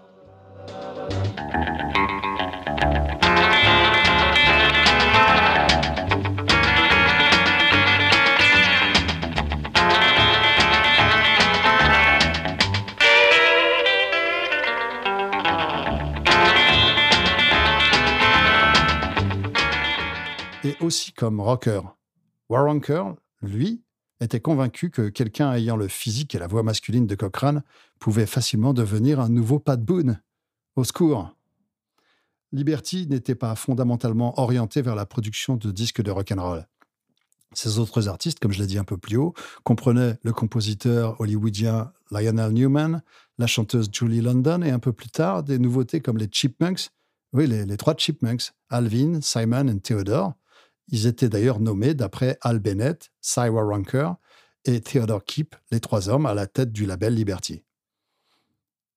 Et 20.63 20.75
aussi 20.81 21.11
comme 21.11 21.41
rocker, 21.41 21.81
Waronker, 22.49 23.15
lui, 23.41 23.83
était 24.21 24.41
convaincu 24.41 24.89
que 24.89 25.09
quelqu'un 25.09 25.53
ayant 25.53 25.77
le 25.77 25.87
physique 25.87 26.35
et 26.35 26.39
la 26.39 26.47
voix 26.47 26.63
masculine 26.63 27.07
de 27.07 27.15
Cochrane 27.15 27.63
pouvait 27.99 28.25
facilement 28.25 28.73
devenir 28.73 29.19
un 29.19 29.29
nouveau 29.29 29.59
Pat 29.59 29.81
Boone. 29.81 30.21
Au 30.75 30.83
secours 30.83 31.35
Liberty 32.51 33.07
n'était 33.07 33.35
pas 33.35 33.55
fondamentalement 33.55 34.39
orienté 34.39 34.81
vers 34.81 34.95
la 34.95 35.05
production 35.05 35.55
de 35.55 35.71
disques 35.71 36.01
de 36.01 36.11
rock'n'roll. 36.11 36.67
Ses 37.53 37.79
autres 37.79 38.07
artistes, 38.07 38.39
comme 38.39 38.51
je 38.51 38.59
l'ai 38.59 38.67
dit 38.67 38.77
un 38.77 38.83
peu 38.83 38.97
plus 38.97 39.17
haut, 39.17 39.33
comprenaient 39.63 40.17
le 40.23 40.33
compositeur 40.33 41.19
hollywoodien 41.21 41.91
Lionel 42.11 42.51
Newman, 42.51 43.01
la 43.37 43.47
chanteuse 43.47 43.89
Julie 43.91 44.21
London 44.21 44.61
et 44.61 44.71
un 44.71 44.79
peu 44.79 44.93
plus 44.93 45.09
tard 45.09 45.43
des 45.43 45.59
nouveautés 45.59 45.99
comme 45.99 46.17
les 46.17 46.29
Chipmunks, 46.31 46.89
oui, 47.33 47.47
les, 47.47 47.65
les 47.65 47.77
trois 47.77 47.95
Chipmunks, 47.95 48.51
Alvin, 48.69 49.19
Simon 49.21 49.67
et 49.67 49.79
Theodore, 49.79 50.33
ils 50.91 51.07
étaient 51.07 51.29
d'ailleurs 51.29 51.59
nommés 51.59 51.93
d'après 51.93 52.37
Al 52.41 52.59
Bennett, 52.59 53.11
Cy 53.21 53.49
Waronker 53.49 54.13
et 54.65 54.81
Theodore 54.81 55.23
Keep, 55.23 55.55
les 55.71 55.79
trois 55.79 56.09
hommes 56.09 56.25
à 56.25 56.33
la 56.33 56.47
tête 56.47 56.71
du 56.71 56.85
label 56.85 57.13
Liberty. 57.15 57.63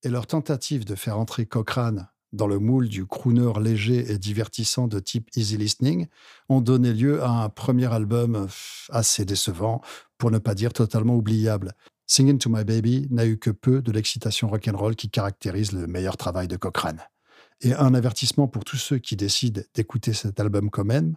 Et 0.03 0.09
leur 0.09 0.27
tentative 0.27 0.85
de 0.85 0.95
faire 0.95 1.19
entrer 1.19 1.47
Cochrane 1.47 2.09
dans 2.33 2.47
le 2.47 2.59
moule 2.59 2.89
du 2.89 3.07
crooner 3.07 3.53
léger 3.61 4.11
et 4.11 4.19
divertissant 4.19 4.89
de 4.89 4.99
type 4.99 5.29
easy 5.37 5.57
listening 5.57 6.07
ont 6.49 6.61
donné 6.61 6.93
lieu 6.93 7.23
à 7.23 7.29
un 7.29 7.49
premier 7.49 7.93
album 7.93 8.49
assez 8.89 9.25
décevant, 9.25 9.83
pour 10.19 10.31
ne 10.31 10.39
pas 10.39 10.55
dire 10.55 10.73
totalement 10.73 11.15
oubliable. 11.15 11.75
Singing 12.07 12.39
to 12.39 12.51
My 12.51 12.65
Baby 12.65 13.07
n'a 13.11 13.27
eu 13.27 13.39
que 13.39 13.51
peu 13.51 13.83
de 13.83 13.93
l'excitation 13.93 14.49
rock'n'roll 14.49 14.97
qui 14.97 15.11
caractérise 15.11 15.73
le 15.73 15.87
meilleur 15.87 16.17
travail 16.17 16.49
de 16.49 16.57
Cochrane. 16.57 17.01
Et 17.61 17.75
un 17.75 17.95
avertissement 17.95 18.49
pour 18.49 18.65
tous 18.65 18.77
ceux 18.77 18.99
qui 18.99 19.15
décident 19.15 19.63
d'écouter 19.75 20.13
cet 20.13 20.41
album 20.41 20.71
quand 20.71 20.85
même, 20.85 21.17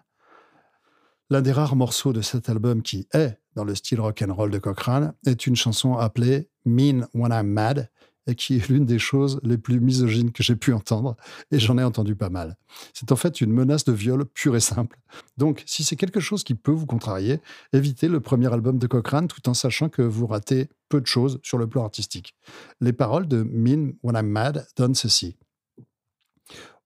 L'un 1.31 1.41
des 1.41 1.51
rares 1.51 1.75
morceaux 1.75 2.13
de 2.13 2.21
cet 2.21 2.49
album 2.49 2.83
qui 2.83 3.07
est 3.13 3.39
dans 3.55 3.63
le 3.63 3.73
style 3.73 3.99
rock 3.99 4.21
and 4.21 4.33
roll 4.33 4.51
de 4.51 4.59
Cochrane 4.59 5.13
est 5.25 5.47
une 5.47 5.55
chanson 5.55 5.95
appelée 5.95 6.49
Mean 6.65 7.07
When 7.15 7.31
I'm 7.31 7.47
Mad 7.47 7.89
et 8.27 8.35
qui 8.35 8.57
est 8.57 8.69
l'une 8.69 8.85
des 8.85 8.99
choses 8.99 9.39
les 9.43 9.57
plus 9.57 9.79
misogynes 9.79 10.31
que 10.31 10.43
j'ai 10.43 10.55
pu 10.55 10.71
entendre 10.71 11.15
et 11.51 11.57
j'en 11.57 11.77
ai 11.77 11.83
entendu 11.83 12.15
pas 12.15 12.29
mal. 12.29 12.57
C'est 12.93 13.11
en 13.11 13.15
fait 13.15 13.41
une 13.41 13.51
menace 13.51 13.85
de 13.85 13.91
viol 13.91 14.25
pure 14.25 14.55
et 14.55 14.59
simple. 14.59 14.99
Donc, 15.37 15.63
si 15.65 15.83
c'est 15.83 15.95
quelque 15.95 16.19
chose 16.19 16.43
qui 16.43 16.53
peut 16.53 16.71
vous 16.71 16.85
contrarier, 16.85 17.39
évitez 17.73 18.07
le 18.07 18.19
premier 18.19 18.51
album 18.53 18.77
de 18.77 18.87
Cochrane 18.87 19.27
tout 19.27 19.47
en 19.49 19.53
sachant 19.53 19.89
que 19.89 20.03
vous 20.03 20.27
ratez 20.27 20.69
peu 20.89 21.01
de 21.01 21.07
choses 21.07 21.39
sur 21.41 21.57
le 21.57 21.67
plan 21.67 21.83
artistique. 21.83 22.35
Les 22.81 22.93
paroles 22.93 23.27
de 23.27 23.43
Mean 23.43 23.93
When 24.03 24.15
I'm 24.15 24.27
Mad 24.27 24.67
donnent 24.75 24.95
ceci. 24.95 25.37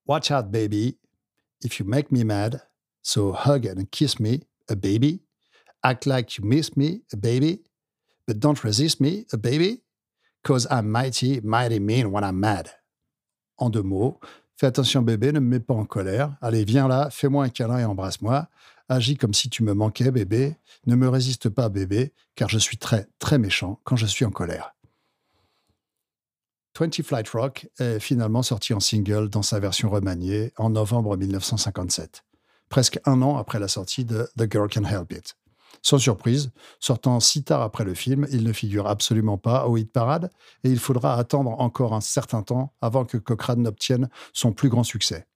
Watch 0.07 0.31
out, 0.31 0.49
baby. 0.49 0.97
If 1.61 1.79
you 1.79 1.85
make 1.85 2.09
me 2.11 2.23
mad, 2.23 2.68
So 3.11 3.31
hug 3.31 3.65
and 3.65 3.89
kiss 3.89 4.19
me, 4.19 4.43
a 4.69 4.75
baby. 4.75 5.21
Act 5.83 6.05
like 6.05 6.37
you 6.37 6.45
miss 6.45 6.77
me, 6.77 7.01
a 7.11 7.17
baby. 7.17 7.63
But 8.27 8.39
don't 8.39 8.63
resist 8.63 9.01
me, 9.01 9.25
a 9.33 9.37
baby. 9.37 9.81
Cause 10.43 10.67
I'm 10.69 10.91
mighty, 10.91 11.41
mighty 11.41 11.79
mean 11.79 12.11
when 12.11 12.23
I'm 12.23 12.39
mad. 12.39 12.69
En 13.57 13.71
deux 13.71 13.81
mots, 13.81 14.19
fais 14.57 14.67
attention 14.67 15.01
bébé, 15.01 15.31
ne 15.31 15.39
me 15.39 15.47
mets 15.47 15.59
pas 15.59 15.73
en 15.73 15.85
colère. 15.85 16.37
Allez, 16.39 16.63
viens 16.63 16.87
là, 16.87 17.09
fais-moi 17.09 17.45
un 17.45 17.49
câlin 17.49 17.79
et 17.79 17.83
embrasse-moi. 17.83 18.47
Agis 18.89 19.17
comme 19.17 19.33
si 19.33 19.49
tu 19.49 19.63
me 19.63 19.73
manquais, 19.73 20.11
bébé. 20.11 20.55
Ne 20.85 20.95
me 20.95 21.09
résiste 21.09 21.49
pas, 21.49 21.67
bébé, 21.69 22.13
car 22.35 22.47
je 22.47 22.59
suis 22.59 22.77
très, 22.77 23.07
très 23.17 23.39
méchant 23.39 23.79
quand 23.85 23.95
je 23.95 24.05
suis 24.05 24.23
en 24.23 24.31
colère. 24.31 24.75
20 26.77 27.01
Flight 27.01 27.29
Rock 27.29 27.67
est 27.79 27.99
finalement 27.99 28.43
sorti 28.43 28.75
en 28.75 28.79
single 28.79 29.29
dans 29.29 29.41
sa 29.41 29.59
version 29.59 29.89
remaniée 29.89 30.53
en 30.57 30.69
novembre 30.69 31.17
1957 31.17 32.23
presque 32.69 32.99
un 33.05 33.21
an 33.21 33.37
après 33.37 33.59
la 33.59 33.67
sortie 33.67 34.05
de 34.05 34.29
The 34.37 34.51
Girl 34.51 34.69
Can 34.69 34.85
Help 34.85 35.11
It. 35.11 35.35
Sans 35.81 35.97
surprise, 35.97 36.51
sortant 36.79 37.19
si 37.19 37.43
tard 37.43 37.61
après 37.61 37.85
le 37.85 37.93
film, 37.93 38.27
il 38.31 38.43
ne 38.43 38.53
figure 38.53 38.87
absolument 38.87 39.37
pas 39.37 39.67
au 39.67 39.77
hit 39.77 39.91
parade 39.91 40.29
et 40.63 40.69
il 40.69 40.79
faudra 40.79 41.15
attendre 41.15 41.51
encore 41.59 41.93
un 41.93 42.01
certain 42.01 42.43
temps 42.43 42.73
avant 42.81 43.05
que 43.05 43.17
Cochrane 43.17 43.63
n'obtienne 43.63 44.09
son 44.33 44.51
plus 44.51 44.69
grand 44.69 44.83
succès. 44.83 45.27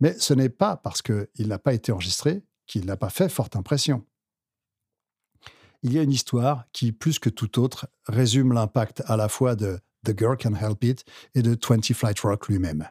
Mais 0.00 0.14
ce 0.18 0.34
n'est 0.34 0.48
pas 0.48 0.76
parce 0.76 1.02
qu'il 1.02 1.48
n'a 1.48 1.58
pas 1.58 1.72
été 1.72 1.92
enregistré 1.92 2.44
qu'il 2.66 2.84
n'a 2.84 2.96
pas 2.96 3.10
fait 3.10 3.28
forte 3.28 3.56
impression. 3.56 4.04
Il 5.82 5.92
y 5.92 5.98
a 5.98 6.02
une 6.02 6.12
histoire 6.12 6.64
qui, 6.72 6.90
plus 6.90 7.18
que 7.18 7.30
tout 7.30 7.60
autre, 7.60 7.86
résume 8.06 8.52
l'impact 8.52 9.02
à 9.06 9.16
la 9.16 9.28
fois 9.28 9.54
de 9.54 9.78
The 10.04 10.18
Girl 10.18 10.36
Can 10.36 10.54
Help 10.54 10.82
It 10.82 11.04
et 11.34 11.42
de 11.42 11.56
20 11.56 11.94
Flight 11.94 12.18
Rock 12.20 12.48
lui-même. 12.48 12.88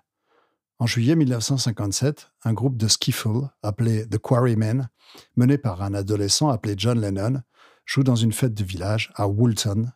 En 0.78 0.88
juillet 0.88 1.16
1957, 1.16 2.32
un 2.44 2.54
groupe 2.54 2.76
de 2.76 2.90
skiffle 2.90 3.48
appelé 3.64 4.06
The 4.10 4.18
Quarrymen, 4.18 4.90
mené 5.38 5.58
par 5.58 5.82
un 5.82 5.94
adolescent 5.94 6.50
appelé 6.50 6.76
John 6.78 7.00
Lennon, 7.00 7.42
joue 7.86 8.04
dans 8.04 8.18
une 8.18 8.34
fête 8.34 8.54
de 8.54 8.64
village 8.64 9.12
à 9.16 9.28
Woolton, 9.28 9.90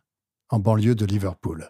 en 0.48 0.60
banlieue 0.60 0.96
de 0.96 1.06
Liverpool. 1.06 1.70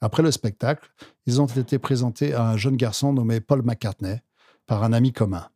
Après 0.00 0.22
le 0.22 0.30
spectacle, 0.30 0.88
ils 1.26 1.40
ont 1.40 1.46
été 1.46 1.80
présentés 1.80 2.32
à 2.32 2.48
un 2.48 2.56
jeune 2.56 2.76
garçon 2.76 3.12
nommé 3.12 3.40
Paul 3.40 3.62
McCartney 3.62 4.20
par 4.66 4.84
un 4.84 4.92
ami 4.92 5.12
commun. 5.12 5.48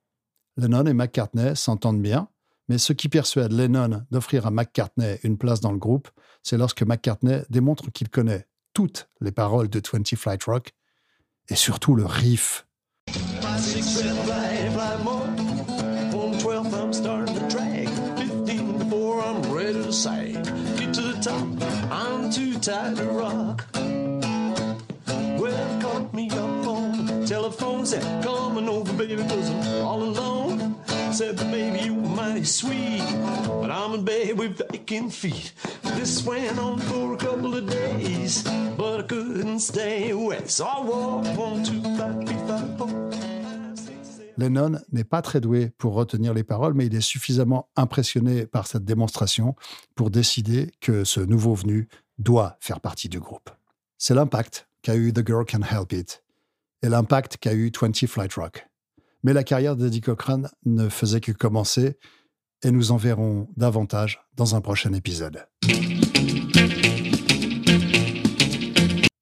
Lennon 0.56 0.86
et 0.86 0.94
McCartney 0.94 1.54
s'entendent 1.54 2.02
bien, 2.02 2.28
mais 2.68 2.78
ce 2.78 2.92
qui 2.92 3.08
persuade 3.08 3.52
Lennon 3.52 4.04
d'offrir 4.10 4.44
à 4.44 4.50
McCartney 4.50 5.20
une 5.22 5.38
place 5.38 5.60
dans 5.60 5.72
le 5.72 5.78
groupe, 5.78 6.08
c'est 6.42 6.58
lorsque 6.58 6.82
McCartney 6.82 7.42
démontre 7.48 7.92
qu'il 7.92 8.08
connaît 8.08 8.48
toutes 8.74 9.08
les 9.20 9.32
paroles 9.32 9.68
de 9.68 9.80
20 9.80 10.16
Flight 10.16 10.42
Rock 10.44 10.72
et 11.48 11.54
surtout 11.54 11.94
le 11.94 12.04
riff 12.04 12.66
six, 13.82 14.02
seven, 14.02 14.16
fly, 14.24 14.68
fly 14.72 14.96
more. 15.02 15.22
On 16.20 16.32
the 16.32 16.38
12th, 16.38 16.74
I'm 16.74 16.92
starting 16.92 17.34
to 17.34 17.48
drag. 17.48 17.88
15 18.18 18.78
before 18.78 19.22
I'm 19.22 19.42
ready 19.52 19.74
to 19.74 19.92
sag. 19.92 20.34
Get 20.78 20.94
to 20.94 21.02
the 21.02 21.18
top, 21.20 21.46
I'm 21.90 22.30
too 22.30 22.58
tired 22.58 22.96
to 22.96 23.04
rock. 23.04 23.66
Well, 25.40 25.80
caught 25.80 26.12
me 26.12 26.28
up 26.30 26.66
on 26.66 27.06
the 27.06 27.26
telephone, 27.26 27.86
said, 27.86 28.24
coming 28.24 28.68
over, 28.68 28.92
baby, 28.94 29.16
cause 29.16 29.50
I'm 29.50 29.84
all 29.84 30.02
alone. 30.02 30.76
Said, 31.12 31.36
baby, 31.36 31.84
you 31.84 31.94
might 31.94 32.28
mighty 32.28 32.44
sweet, 32.44 33.04
but 33.60 33.70
I'm 33.70 33.94
in 33.94 34.04
bed 34.04 34.38
with 34.38 34.58
vacant 34.70 35.12
feet. 35.12 35.52
This 35.96 36.24
went 36.24 36.58
on 36.58 36.78
for 36.80 37.14
a 37.14 37.16
couple 37.16 37.54
of 37.54 37.70
days, 37.70 38.42
but 38.76 39.00
I 39.00 39.02
couldn't 39.04 39.60
stay 39.60 40.10
away. 40.10 40.42
So 40.46 40.66
I 40.66 40.80
walked 40.80 41.28
one, 41.38 41.64
two, 41.64 41.80
five, 41.96 42.26
three, 42.26 42.46
five, 42.46 42.78
four. 42.78 43.27
Lennon 44.38 44.78
n'est 44.92 45.04
pas 45.04 45.20
très 45.20 45.40
doué 45.40 45.72
pour 45.78 45.94
retenir 45.94 46.32
les 46.32 46.44
paroles, 46.44 46.72
mais 46.72 46.86
il 46.86 46.94
est 46.94 47.00
suffisamment 47.00 47.68
impressionné 47.74 48.46
par 48.46 48.68
cette 48.68 48.84
démonstration 48.84 49.56
pour 49.96 50.10
décider 50.10 50.70
que 50.80 51.02
ce 51.02 51.18
nouveau 51.18 51.54
venu 51.54 51.88
doit 52.18 52.56
faire 52.60 52.80
partie 52.80 53.08
du 53.08 53.18
groupe. 53.18 53.50
C'est 53.98 54.14
l'impact 54.14 54.68
qu'a 54.82 54.94
eu 54.94 55.12
The 55.12 55.26
Girl 55.26 55.44
Can 55.44 55.62
Help 55.62 55.92
It 55.92 56.22
et 56.82 56.88
l'impact 56.88 57.38
qu'a 57.38 57.52
eu 57.52 57.72
20 57.78 58.06
Flight 58.06 58.32
Rock. 58.34 58.68
Mais 59.24 59.32
la 59.32 59.42
carrière 59.42 59.74
d'Eddie 59.74 60.00
Cochran 60.00 60.42
ne 60.64 60.88
faisait 60.88 61.20
que 61.20 61.32
commencer 61.32 61.98
et 62.62 62.70
nous 62.70 62.92
en 62.92 62.96
verrons 62.96 63.48
davantage 63.56 64.24
dans 64.36 64.54
un 64.54 64.60
prochain 64.60 64.92
épisode. 64.92 65.48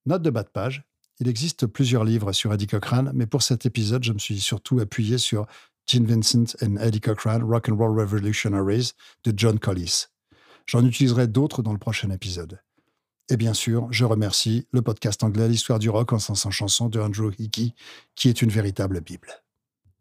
Note 0.05 0.23
de 0.23 0.31
bas 0.31 0.43
de 0.43 0.51
page. 0.51 0.85
Il 1.19 1.29
existe 1.29 1.67
plusieurs 1.67 2.05
livres 2.05 2.33
sur 2.33 2.53
Eddie 2.53 2.67
Cochran, 2.67 3.07
mais 3.15 3.27
pour 3.27 3.43
cet 3.43 3.65
épisode, 3.65 4.05
je 4.05 4.13
me 4.13 4.19
suis 4.19 4.39
surtout 4.39 4.81
appuyé 4.81 5.17
sur 5.17 5.47
Gene 5.87 6.05
Vincent 6.05 6.57
and 6.63 6.77
Eddie 6.77 7.01
Cochran, 7.01 7.41
Rock 7.43 7.71
and 7.71 7.77
Roll 7.77 7.99
Revolutionaries 7.99 8.93
de 9.25 9.33
John 9.35 9.59
Collis. 9.59 10.07
J'en 10.67 10.85
utiliserai 10.85 11.27
d'autres 11.27 11.63
dans 11.63 11.73
le 11.73 11.79
prochain 11.79 12.11
épisode. 12.11 12.61
Et 13.31 13.37
bien 13.37 13.55
sûr, 13.55 13.89
je 13.91 14.05
remercie 14.05 14.67
le 14.73 14.83
podcast 14.83 15.25
anglais 15.25 15.49
L'histoire 15.49 15.79
du 15.79 15.89
rock 15.89 16.13
en 16.13 16.19
500 16.19 16.51
chansons 16.51 16.89
de 16.89 17.01
Andrew 17.01 17.33
Hickey, 17.39 17.73
qui 18.15 18.29
est 18.29 18.43
une 18.43 18.51
véritable 18.51 19.01
Bible. 19.01 19.43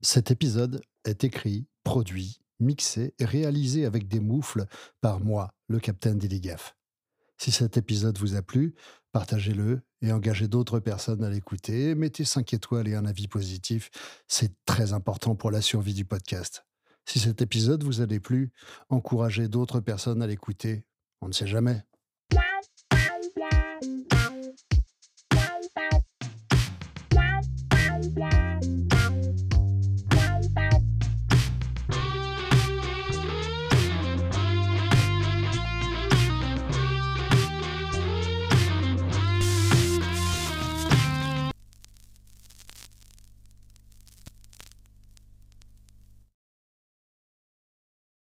Cet 0.01 0.31
épisode 0.31 0.81
est 1.05 1.23
écrit, 1.23 1.65
produit, 1.83 2.39
mixé 2.59 3.13
et 3.19 3.25
réalisé 3.25 3.85
avec 3.85 4.07
des 4.07 4.19
moufles 4.19 4.65
par 5.01 5.21
moi, 5.21 5.53
le 5.67 5.79
capitaine 5.79 6.17
Dilligaf. 6.17 6.75
Si 7.37 7.51
cet 7.51 7.77
épisode 7.77 8.17
vous 8.17 8.35
a 8.35 8.41
plu, 8.41 8.75
partagez-le 9.11 9.81
et 10.05 10.11
engagez 10.11 10.47
d'autres 10.47 10.79
personnes 10.79 11.23
à 11.23 11.29
l'écouter. 11.29 11.95
Mettez 11.95 12.25
5 12.25 12.53
étoiles 12.53 12.87
et 12.87 12.95
un 12.95 13.05
avis 13.05 13.27
positif. 13.27 13.89
C'est 14.27 14.53
très 14.65 14.93
important 14.93 15.35
pour 15.35 15.51
la 15.51 15.61
survie 15.61 15.93
du 15.93 16.05
podcast. 16.05 16.65
Si 17.05 17.19
cet 17.19 17.41
épisode 17.41 17.83
vous 17.83 18.01
a 18.01 18.07
plu, 18.07 18.51
encouragez 18.89 19.47
d'autres 19.47 19.79
personnes 19.79 20.21
à 20.21 20.27
l'écouter. 20.27 20.85
On 21.21 21.27
ne 21.27 21.33
sait 21.33 21.47
jamais. 21.47 21.83